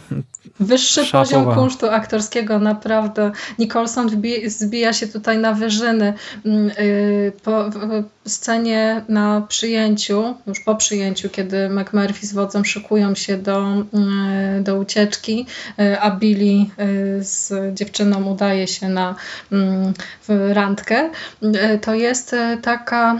[0.60, 1.24] Wyższy Szapowa.
[1.24, 3.32] poziom kunsztu aktorskiego, naprawdę.
[3.60, 4.10] Nicholson
[4.48, 6.14] zbija się tutaj na wyżyny.
[6.46, 7.70] Mm, y, Po
[8.28, 13.74] scenie na przyjęciu, już po przyjęciu, kiedy McMurphy z wodzem szykują się do,
[14.60, 15.46] y, do ucieczki,
[15.80, 16.66] y, a Billy
[17.20, 19.16] y, z dziewczyną udaje się na
[19.52, 19.94] mm,
[20.28, 21.10] w randkę,
[21.82, 23.20] to jest taka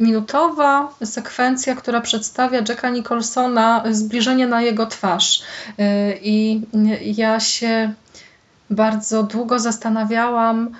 [0.00, 5.42] minutowa sekwencja, która przedstawia Jacka Nicholsona, zbliżenie na jego twarz.
[5.68, 5.82] Y,
[6.22, 6.60] I
[7.02, 7.92] ja się
[8.70, 10.70] bardzo długo zastanawiałam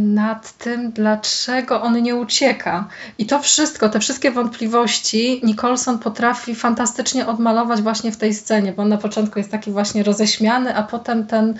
[0.00, 2.88] nad tym, dlaczego on nie ucieka.
[3.18, 8.82] I to wszystko, te wszystkie wątpliwości Nicholson potrafi fantastycznie odmalować właśnie w tej scenie, bo
[8.82, 11.56] on na początku jest taki właśnie roześmiany, a potem ten y,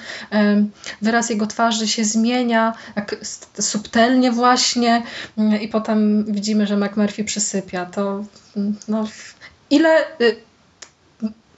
[1.02, 3.16] wyraz jego twarzy się zmienia, tak
[3.60, 5.02] subtelnie właśnie
[5.38, 7.86] y, i potem widzimy, że McMurphy przysypia.
[7.86, 8.24] To
[8.56, 9.04] mm, no,
[9.70, 10.49] ile y,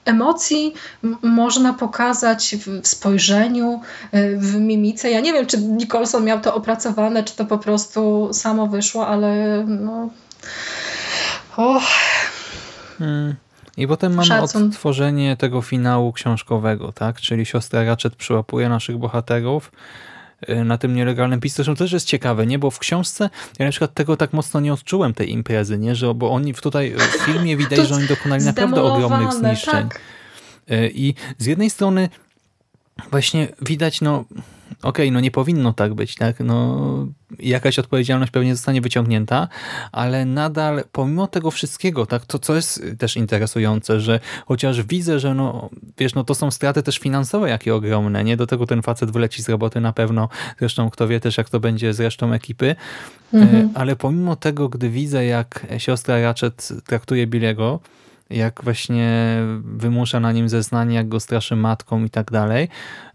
[0.04, 0.74] emocji
[1.22, 3.80] można pokazać w spojrzeniu,
[4.14, 5.10] y, w mimice.
[5.10, 9.64] Ja nie wiem, czy Nicholson miał to opracowane, czy to po prostu samo wyszło, ale
[9.68, 10.10] no...
[11.56, 11.80] O,
[13.00, 13.34] Mm.
[13.76, 14.66] I potem mamy Szacun.
[14.66, 17.20] odtworzenie tego finału książkowego, tak?
[17.20, 19.72] Czyli siostra Ratchet przyłapuje naszych bohaterów
[20.64, 21.54] na tym nielegalnym pisie.
[21.54, 22.58] Zresztą też jest ciekawe, nie?
[22.58, 25.94] Bo w książce ja na przykład tego tak mocno nie odczułem, tej imprezy, nie?
[25.94, 29.88] Że, bo oni tutaj w filmie widać, że oni dokonali naprawdę ogromnych zniszczeń.
[29.88, 30.00] Tak.
[30.70, 32.08] Y, I z jednej strony
[33.10, 34.24] właśnie widać, no
[34.82, 36.40] okej, no nie powinno tak być, tak?
[36.40, 37.06] No
[37.38, 39.48] jakaś odpowiedzialność pewnie zostanie wyciągnięta,
[39.92, 45.34] ale nadal pomimo tego wszystkiego, tak, to co jest też interesujące, że chociaż widzę, że
[45.34, 48.36] no, wiesz, no to są straty też finansowe jakie ogromne, nie?
[48.36, 50.28] Do tego ten facet wyleci z roboty na pewno,
[50.58, 52.76] zresztą kto wie też jak to będzie z resztą ekipy,
[53.34, 53.56] Mhm.
[53.56, 57.80] E, ale pomimo tego, gdy widzę jak siostra Ratchet traktuje Billiego,
[58.32, 62.68] jak właśnie wymusza na nim zeznanie, jak go straszy matką i tak dalej,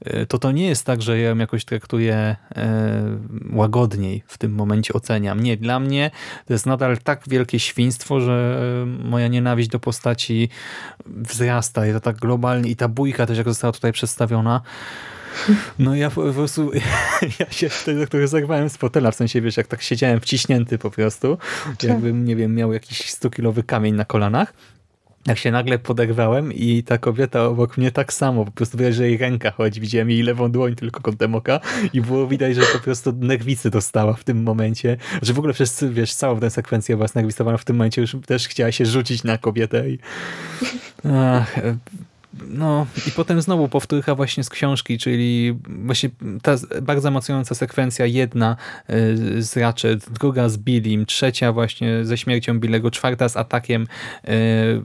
[0.05, 3.17] e, to to nie jest tak, że ja ją jakoś traktuję e,
[3.53, 5.39] łagodniej w tym momencie oceniam.
[5.39, 6.11] Nie, dla mnie
[6.45, 8.57] to jest nadal tak wielkie świństwo, że
[9.03, 10.49] moja nienawiść do postaci
[11.05, 11.87] wzrasta.
[11.87, 14.61] I to tak globalnie i ta bójka też jak została tutaj przedstawiona,
[15.79, 16.71] no ja po, po prostu,
[17.39, 20.91] ja się wtedy trochę zerwałem z fotela, w sensie wiesz, jak tak siedziałem wciśnięty po
[20.91, 21.37] prostu,
[21.83, 24.53] jakbym, nie wiem, miał jakiś 100-kilowy kamień na kolanach,
[25.27, 29.07] jak się nagle poderwałem i ta kobieta obok mnie tak samo, po prostu widać, że
[29.07, 31.59] jej ręka chodzi, widziałem jej lewą dłoń tylko kątem oka
[31.93, 35.83] i było widać, że po prostu nerwicy dostała w tym momencie, że w ogóle przez,
[35.89, 39.37] wiesz, całą tę sekwencję była znerwicowana w tym momencie, już też chciała się rzucić na
[39.37, 39.99] kobietę i
[41.13, 41.55] Ach,
[42.47, 46.09] no i potem znowu powtórka właśnie z książki, czyli właśnie
[46.41, 48.55] ta bardzo emocjonująca sekwencja, jedna
[48.89, 54.27] y, z Ratchet, druga z Billim, trzecia właśnie ze śmiercią Billego, czwarta z atakiem y,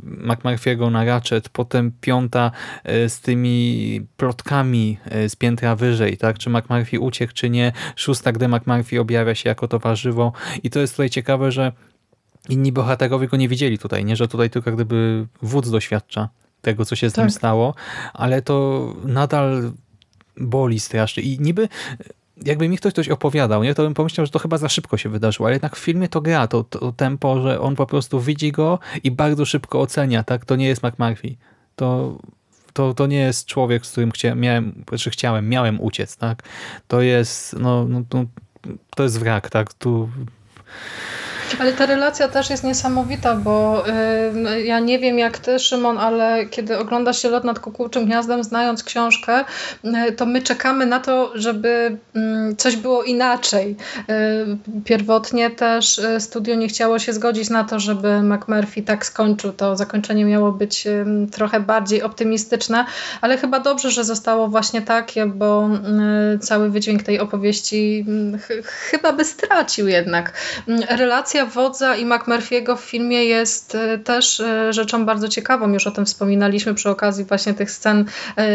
[0.03, 2.51] McMurphy'ego na Ratchet, potem piąta
[2.88, 8.49] y, z tymi plotkami z piętra wyżej, tak, czy McMurphy uciekł, czy nie, szósta, gdy
[8.49, 10.32] McMurphy objawia się jako to warzywo
[10.62, 11.72] i to jest tutaj ciekawe, że
[12.49, 16.28] inni bohaterowie go nie widzieli tutaj, nie, że tutaj tylko gdyby wódz doświadcza
[16.62, 17.34] tego, co się z nim Tak.
[17.34, 17.74] stało,
[18.12, 19.72] ale to nadal
[20.36, 21.68] boli strasznie i niby
[22.44, 25.08] jakby mi ktoś coś opowiadał, nie, to bym pomyślał, że to chyba za szybko się
[25.08, 28.52] wydarzyło, ale jednak w filmie to gra, to, to tempo, że on po prostu widzi
[28.52, 31.36] go i bardzo szybko ocenia, tak, to nie jest McMurphy,
[31.76, 32.18] to
[32.72, 36.42] to, to nie jest człowiek, z którym chcia, miałem, znaczy chciałem, miałem uciec, tak?
[36.88, 38.24] To jest, no, no, no
[38.96, 39.74] to jest wrak, tak?
[39.74, 40.08] Tu
[41.61, 43.84] Ale ta relacja też jest niesamowita, bo
[44.57, 48.44] y, ja nie wiem jak ty, Szymon, ale kiedy ogląda się Lot nad Kukułczym Gniazdem,
[48.44, 49.44] znając książkę,
[50.09, 53.76] y, to my czekamy na to, żeby mm, coś było inaczej.
[54.11, 59.53] Y, Pierwotnie też y, studio nie chciało się zgodzić na to, żeby McMurphy tak skończył.
[59.53, 62.84] To zakończenie miało być ym, trochę bardziej optymistyczne,
[63.20, 65.68] ale chyba dobrze, że zostało właśnie takie, bo
[66.34, 70.32] y, cały wydźwięk tej opowieści y, ch- chyba by stracił jednak.
[70.68, 70.82] Mm,
[71.43, 75.72] Relacja wodza i McMurphy'ego w filmie jest y, też y, rzeczą bardzo ciekawą.
[75.72, 78.05] Już o tym wspominaliśmy przy okazji właśnie tych scen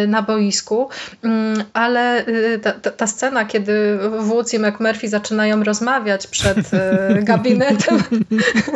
[0.03, 0.89] y, na boisku.
[1.23, 2.25] Mm, Ale
[2.61, 6.57] ta, ta, ta scena, kiedy wódz i McMurphy zaczynają rozmawiać przed
[7.29, 8.03] gabinetem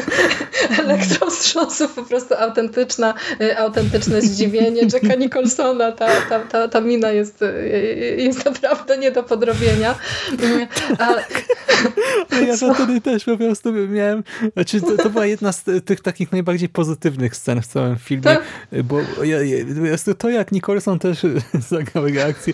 [0.83, 3.13] elektrostrząsów, po prostu autentyczna,
[3.57, 5.91] autentyczne zdziwienie Jacka Nicholsona.
[5.91, 7.43] Ta, ta, ta, ta mina jest,
[8.17, 9.95] jest naprawdę nie do podrobienia.
[10.43, 10.67] Mm,
[10.99, 11.13] A,
[12.45, 13.91] ja to wtedy też po prostu miałem,
[14.53, 18.43] znaczy to, to była jedna z tych takich najbardziej pozytywnych scen w całym filmie, Tak.
[18.83, 19.37] bo ja,
[20.17, 21.25] to, jak Nicholson też
[21.69, 22.53] zagrał reakcję.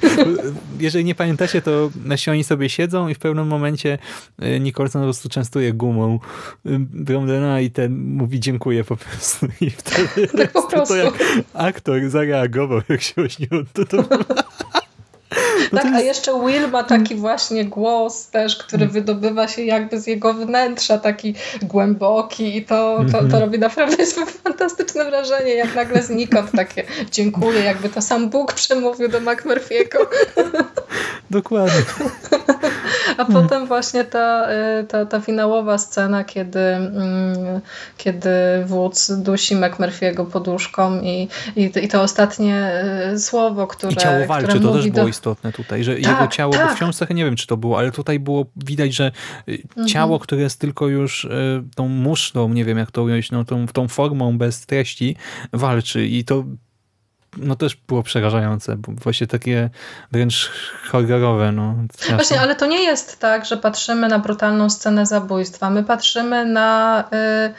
[0.80, 3.98] Jeżeli nie pamiętacie, to nasi oni sobie siedzą i w pewnym momencie
[4.40, 6.20] e, Nicholson po prostu częstuje gumą
[6.66, 9.48] e, Bromdena i ten mówi dziękuję po prostu.
[9.62, 10.94] I wtedy Tak po prostu.
[10.94, 11.14] to jak
[11.54, 14.04] aktor zareagował, jak się ośniło, to, to
[15.72, 20.34] tak, a jeszcze Will ma taki właśnie głos też, który wydobywa się jakby z jego
[20.34, 24.06] wnętrza, taki głęboki i to, to, to robi naprawdę
[24.44, 29.98] fantastyczne wrażenie, jak nagle znikąd takie dziękuję, jakby to sam Bóg przemówił do McMurphy'ego.
[31.30, 31.82] dokładnie.
[33.18, 34.48] A potem właśnie ta,
[34.82, 37.62] y, ta, ta finałowa scena, kiedy, mm,
[37.98, 38.30] kiedy
[38.66, 42.72] wódz dusi McMurphy'ego poduszką i, i, i to ostatnie
[43.14, 45.10] y, słowo, które I ciało walczy, które to mówi też było do...
[45.10, 46.72] istotne tutaj, że Tak, jego ciało, bo tak.
[46.72, 49.12] w książce nie wiem, czy to było, ale tutaj było widać, że
[49.50, 49.88] y, Mhm.
[49.88, 53.68] ciało, które jest tylko już y, tą muszlą, nie wiem jak to ująć, no, tą,
[53.68, 55.16] tą formą bez treści,
[55.54, 56.44] walczy i to
[57.38, 59.70] no też było przerażające, bo właśnie takie
[60.12, 60.52] wręcz
[60.90, 61.52] horrorowe.
[61.52, 61.76] No.
[62.10, 65.70] Właśnie, ale to nie jest tak, że patrzymy na brutalną scenę zabójstwa.
[65.70, 67.04] My patrzymy na
[67.48, 67.54] y,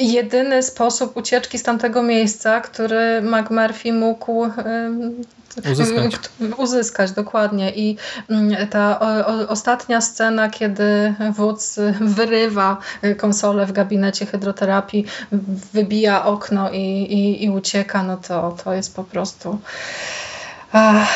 [0.00, 4.46] jedyny sposób ucieczki z tamtego miejsca, który McMurphy mógł
[5.72, 6.12] Uzyskać.
[6.56, 7.70] uzyskać, dokładnie.
[7.70, 7.96] I
[8.28, 12.76] mm, ta o, o, ostatnia scena, kiedy wódz wyrywa
[13.16, 15.04] konsolę w gabinecie hydroterapii,
[15.72, 19.58] wybija okno i, i, i ucieka, no to, to jest po prostu...
[20.72, 21.08] Ach,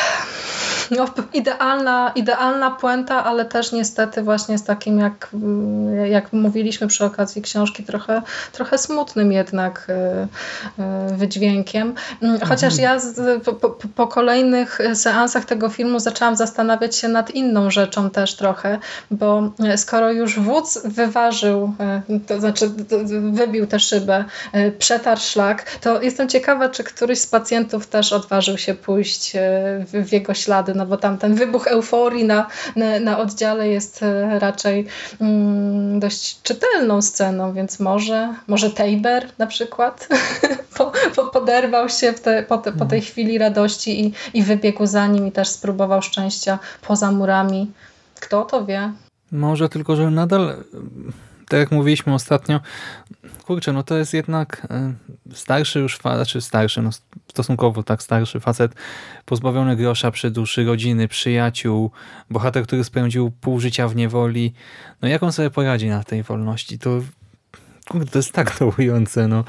[0.91, 7.05] no, idealna, idealna puenta, ale też niestety właśnie z takim, jak, mm, jak mówiliśmy przy
[7.05, 8.21] okazji książki, trochę,
[8.51, 9.93] trochę smutnym jednak y,
[11.13, 11.93] y, wydźwiękiem.
[12.47, 18.09] Chociaż ja z, po, po, kolejnych seansach tego filmu zaczęłam zastanawiać się nad inną rzeczą
[18.09, 18.79] też trochę,
[19.11, 21.73] bo skoro już wódz wyważył,
[22.09, 22.69] y, to znaczy
[23.31, 24.25] wybił tę szybę,
[24.55, 29.39] y, przetarł szlak, to jestem ciekawa, czy któryś z pacjentów też odważył się pójść y,
[30.03, 34.39] w jego ślady, no bo tam ten wybuch euforii na, na, na oddziale jest y,
[34.39, 34.85] raczej
[35.21, 40.07] mm, dość czytelną sceną, więc może, może Tabor na przykład
[40.77, 45.07] po, po, poderwał się te, po, te, po tej chwili radości i, i wybiegł za
[45.07, 47.71] nim i też spróbował szczęścia poza murami.
[48.19, 48.91] Kto to wie?
[49.31, 50.63] Może tylko, że nadal,
[51.49, 52.59] tak jak mówiliśmy ostatnio,
[53.45, 54.67] kurczę, no to jest jednak
[55.31, 56.89] y, starszy już, znaczy starszy, no
[57.27, 58.75] stosunkowo tak starszy facet,
[59.25, 61.91] pozbawiony grosza przy duszy, rodziny, przyjaciół,
[62.29, 64.53] bohater, który spędził pół życia w niewoli.
[65.01, 66.79] No jak on sobie poradzi na tej wolności?
[66.79, 67.01] To
[67.89, 69.43] kurde, to jest tak dołujące, no.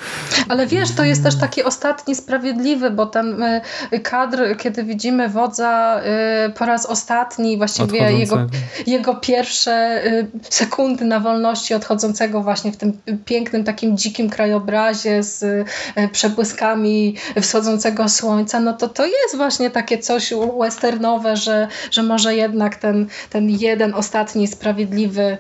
[0.49, 6.01] Ale wiesz, to jest też taki ostatni sprawiedliwy, bo ten y, kadr, kiedy widzimy wodza
[6.47, 8.47] y, po raz ostatni, właściwie jego,
[8.87, 15.68] jego pierwsze y, sekundy na wolności odchodzącego właśnie w tym pięknym, takim dzikim krajobrazie z
[16.12, 22.76] przebłyskami wschodzącego słońca, no to to jest właśnie takie coś westernowe, że, że może jednak
[22.76, 25.39] ten, ten jeden ostatni sprawiedliwy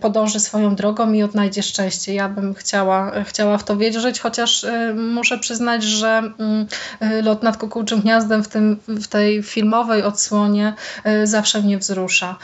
[0.00, 2.14] podąży swoją drogą i odnajdzie szczęście.
[2.14, 6.66] Ja bym chciała, chciała w to wierzyć, chociaż y, muszę przyznać, że mm,
[7.02, 10.74] y, lot nad kukułczym gniazdem w, tym, w tej filmowej odsłonie
[11.06, 12.36] y, zawsze mnie wzrusza.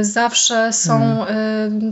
[0.00, 1.28] Zawsze są y,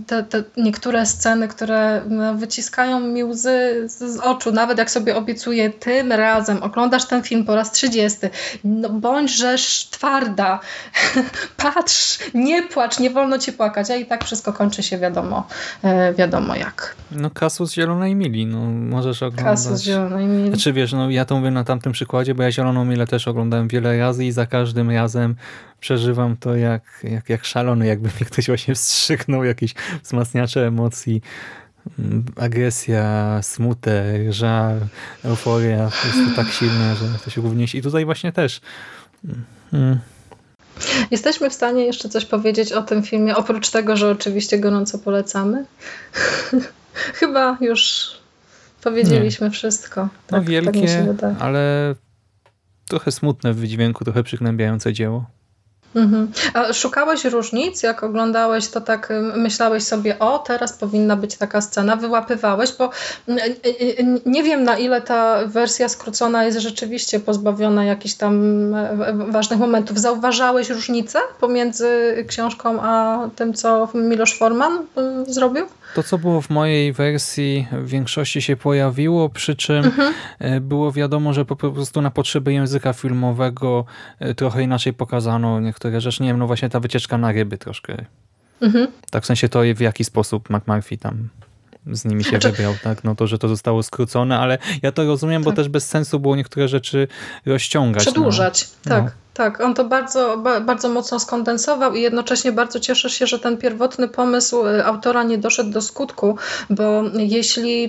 [0.07, 5.17] te, te niektóre sceny, które no, wyciskają mi łzy z, z oczu, nawet jak sobie
[5.17, 8.19] obiecuję tym razem, oglądasz ten film po raz 30,
[8.65, 10.61] no bądźżesz twarda,
[11.57, 15.47] patrz, nie płacz, nie wolno ci płakać, a i tak wszystko kończy się wiadomo,
[16.17, 16.95] wiadomo jak.
[17.11, 19.45] No Kasus Zielonej Mili, no możesz oglądać.
[19.45, 20.49] Kasy z zielonej mili.
[20.49, 23.69] Znaczy wiesz, no ja to mówię na tamtym przykładzie, bo ja Zieloną Milę też oglądałem
[23.69, 25.35] wiele razy i za każdym razem
[25.81, 31.23] przeżywam to jak, jak, jak szalony, jakby mi ktoś właśnie wstrzyknął jakieś wzmacniacze emocji.
[32.37, 34.81] Agresja, smutek, żal,
[35.25, 37.67] euforia, po prostu tak silne, że to się głównie...
[37.75, 38.61] I tutaj właśnie też.
[39.73, 39.99] Mm.
[41.11, 45.65] Jesteśmy w stanie jeszcze coś powiedzieć o tym filmie, oprócz tego, że oczywiście gorąco polecamy?
[46.95, 48.11] Chyba już
[48.83, 50.01] powiedzieliśmy wszystko.
[50.01, 51.37] No Tak, tak wielkie, wydaje.
[51.41, 51.95] ale
[52.89, 55.25] trochę smutne w wydźwięku, trochę przygnębiające dzieło.
[55.95, 56.33] Mhm.
[56.55, 61.61] A szukałeś różnic, jak oglądałeś to tak, y, myślałeś sobie, o teraz powinna być taka
[61.61, 62.91] scena, wyłapywałeś, bo
[63.29, 68.35] y, y, y, nie wiem na ile ta wersja skrócona jest rzeczywiście pozbawiona jakichś tam
[68.75, 69.99] e, ważnych momentów.
[69.99, 74.73] Zauważałeś różnicę pomiędzy książką a tym, co Miloš Forman
[75.29, 75.67] y, zrobił?
[75.95, 79.91] To, co było w mojej wersji, w większości się pojawiło, przy czym
[80.39, 83.85] e, było wiadomo, że po prostu na potrzeby języka filmowego
[84.19, 86.23] e, trochę inaczej pokazano niektóre rzeczy.
[86.23, 88.05] Nie wiem, no właśnie ta wycieczka na ryby troszkę
[88.63, 88.87] Mhm.
[89.11, 91.29] Tak w sensie to, w jaki sposób McMurphy tam
[91.93, 93.05] z nimi się Znaczy- wybrał, tak?
[93.05, 95.57] No to, że to zostało skrócone, ale ja to rozumiem, bo Tak.
[95.57, 97.09] też bez sensu było niektóre rzeczy
[97.47, 98.07] rozciągać.
[98.07, 98.13] no.
[98.13, 99.05] Przedłużać, tak.
[99.05, 99.11] No.
[99.35, 103.57] Tak, on to bardzo, ba, bardzo mocno skondensował i jednocześnie bardzo cieszę się, że ten
[103.57, 106.37] pierwotny pomysł y, autora nie doszedł do skutku,
[106.71, 107.85] bo jeśli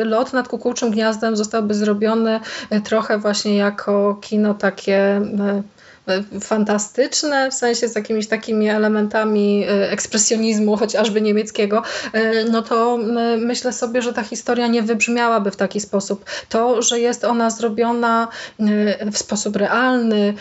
[0.00, 2.40] y, lot nad kukułczym gniazdem zostałby zrobiony
[2.72, 5.20] y, trochę właśnie jako kino takie
[6.40, 11.82] fantastyczne, w sensie z jakimiś takimi elementami y, ekspresjonizmu, chociażby niemieckiego,
[12.14, 12.98] y, no to
[13.38, 16.24] myślę sobie, że ta historia nie wybrzmiałaby w taki sposób.
[16.48, 18.28] To, że jest ona zrobiona
[18.60, 20.34] y, w sposób realny,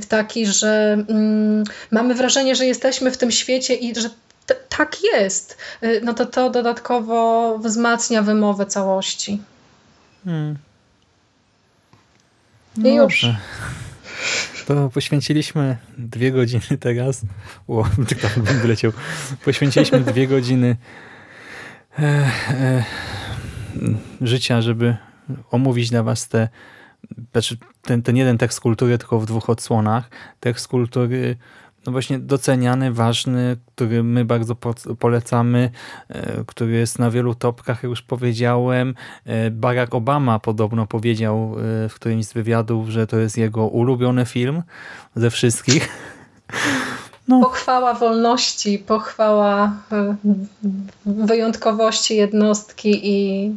[0.00, 4.10] w taki, że mm, mamy wrażenie, że jesteśmy w tym świecie i że
[4.68, 5.58] tak jest,
[6.02, 9.42] no to to dodatkowo wzmacnia wymowę całości.
[10.24, 10.58] Hmm.
[12.76, 13.22] I No już.
[13.22, 13.36] dobrze.
[14.70, 17.22] To poświęciliśmy dwie godziny teraz.
[17.68, 18.92] O, dyktafon bym wyleciał.
[19.44, 20.76] Poświęciliśmy dwie godziny
[21.98, 22.02] e,
[22.50, 22.84] e,
[24.20, 24.96] życia, żeby
[25.50, 26.48] omówić dla was te,
[27.32, 30.10] znaczy ten, ten jeden tekst kultury, tylko w dwóch odsłonach.
[30.40, 31.36] Tekst kultury
[31.86, 35.70] no właśnie doceniany, ważny, który my bardzo po, polecamy,
[36.08, 38.94] e, który jest na wielu topkach, jak już powiedziałem.
[39.26, 44.26] E, Barack Obama podobno powiedział e, w którymś z wywiadów, że to jest jego ulubiony
[44.26, 44.62] film
[45.16, 45.88] ze wszystkich.
[47.28, 49.72] No, Pochwała wolności, pochwała
[51.06, 53.50] wyjątkowości jednostki i,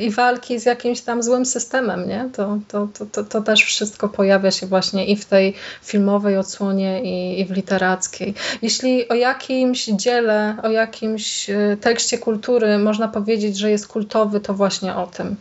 [0.00, 2.28] i walki z jakimś tam złym systemem, nie?
[2.32, 7.02] To, to, to, to, to też wszystko pojawia się właśnie i w tej filmowej odsłonie,
[7.02, 8.34] i, i w literackiej.
[8.62, 14.54] Jeśli o jakimś dziele, o jakimś y, tekście kultury można powiedzieć, że jest kultowy, to
[14.54, 15.36] właśnie o tym.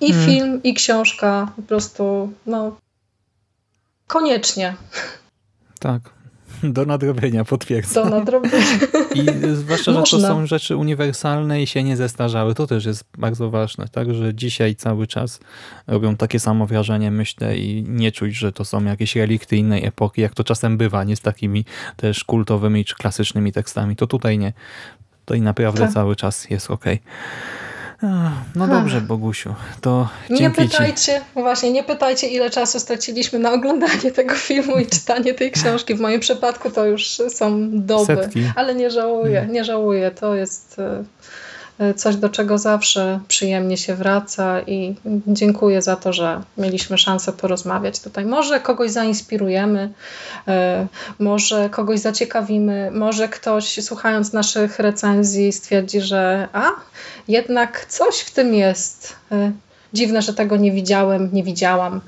[0.00, 0.26] I Mm.
[0.26, 2.76] film, i książka po prostu, no,
[4.06, 4.74] koniecznie
[5.80, 6.00] tak.
[6.62, 8.04] Do nadrobienia, potwierdzam.
[8.04, 8.56] do nadrobienia.
[9.14, 12.54] I zwłaszcza, że to są rzeczy uniwersalne i się nie zestarzały.
[12.54, 14.14] To też jest bardzo ważne, tak?
[14.14, 15.40] Że dzisiaj cały czas
[15.86, 20.20] robią takie samo wrażenie, myślę, i nie czuć, że to są jakieś relikty innej epoki,
[20.20, 21.64] jak to czasem bywa, nie z takimi
[21.96, 23.96] też kultowymi czy klasycznymi tekstami.
[23.96, 24.52] To tutaj nie.
[25.24, 25.92] To i naprawdę Tak.
[25.92, 27.00] cały czas jest okej.
[28.54, 29.54] No dobrze, Bogusiu.
[29.80, 30.68] To Nie dzięki Ci.
[30.68, 35.94] pytajcie, właśnie, nie pytajcie, ile czasu straciliśmy na oglądanie tego filmu i czytanie tej książki.
[35.94, 38.44] W moim przypadku to już są doby, Setki.
[38.56, 40.10] ale nie żałuję, nie żałuję.
[40.10, 41.04] To jest e,
[41.96, 44.94] coś, do czego zawsze przyjemnie się wraca i
[45.26, 48.24] dziękuję za to, że mieliśmy szansę porozmawiać tutaj.
[48.24, 49.92] Może kogoś zainspirujemy,
[50.48, 50.86] e,
[51.18, 56.70] może kogoś zaciekawimy, może ktoś słuchając naszych recenzji stwierdzi, że a,
[57.28, 59.16] jednak coś w tym jest.
[59.32, 59.52] E,
[59.92, 62.00] Dziwne, że tego nie widziałem, nie widziałam.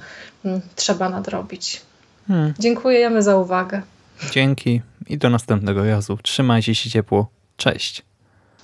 [0.44, 1.80] Mm, Trzeba nadrobić.
[2.28, 3.82] Hmm, Dziękujemy za uwagę.
[4.30, 6.18] dzięki i do następnego razu.
[6.22, 7.28] Trzymajcie się ciepło.
[7.56, 8.02] Cześć.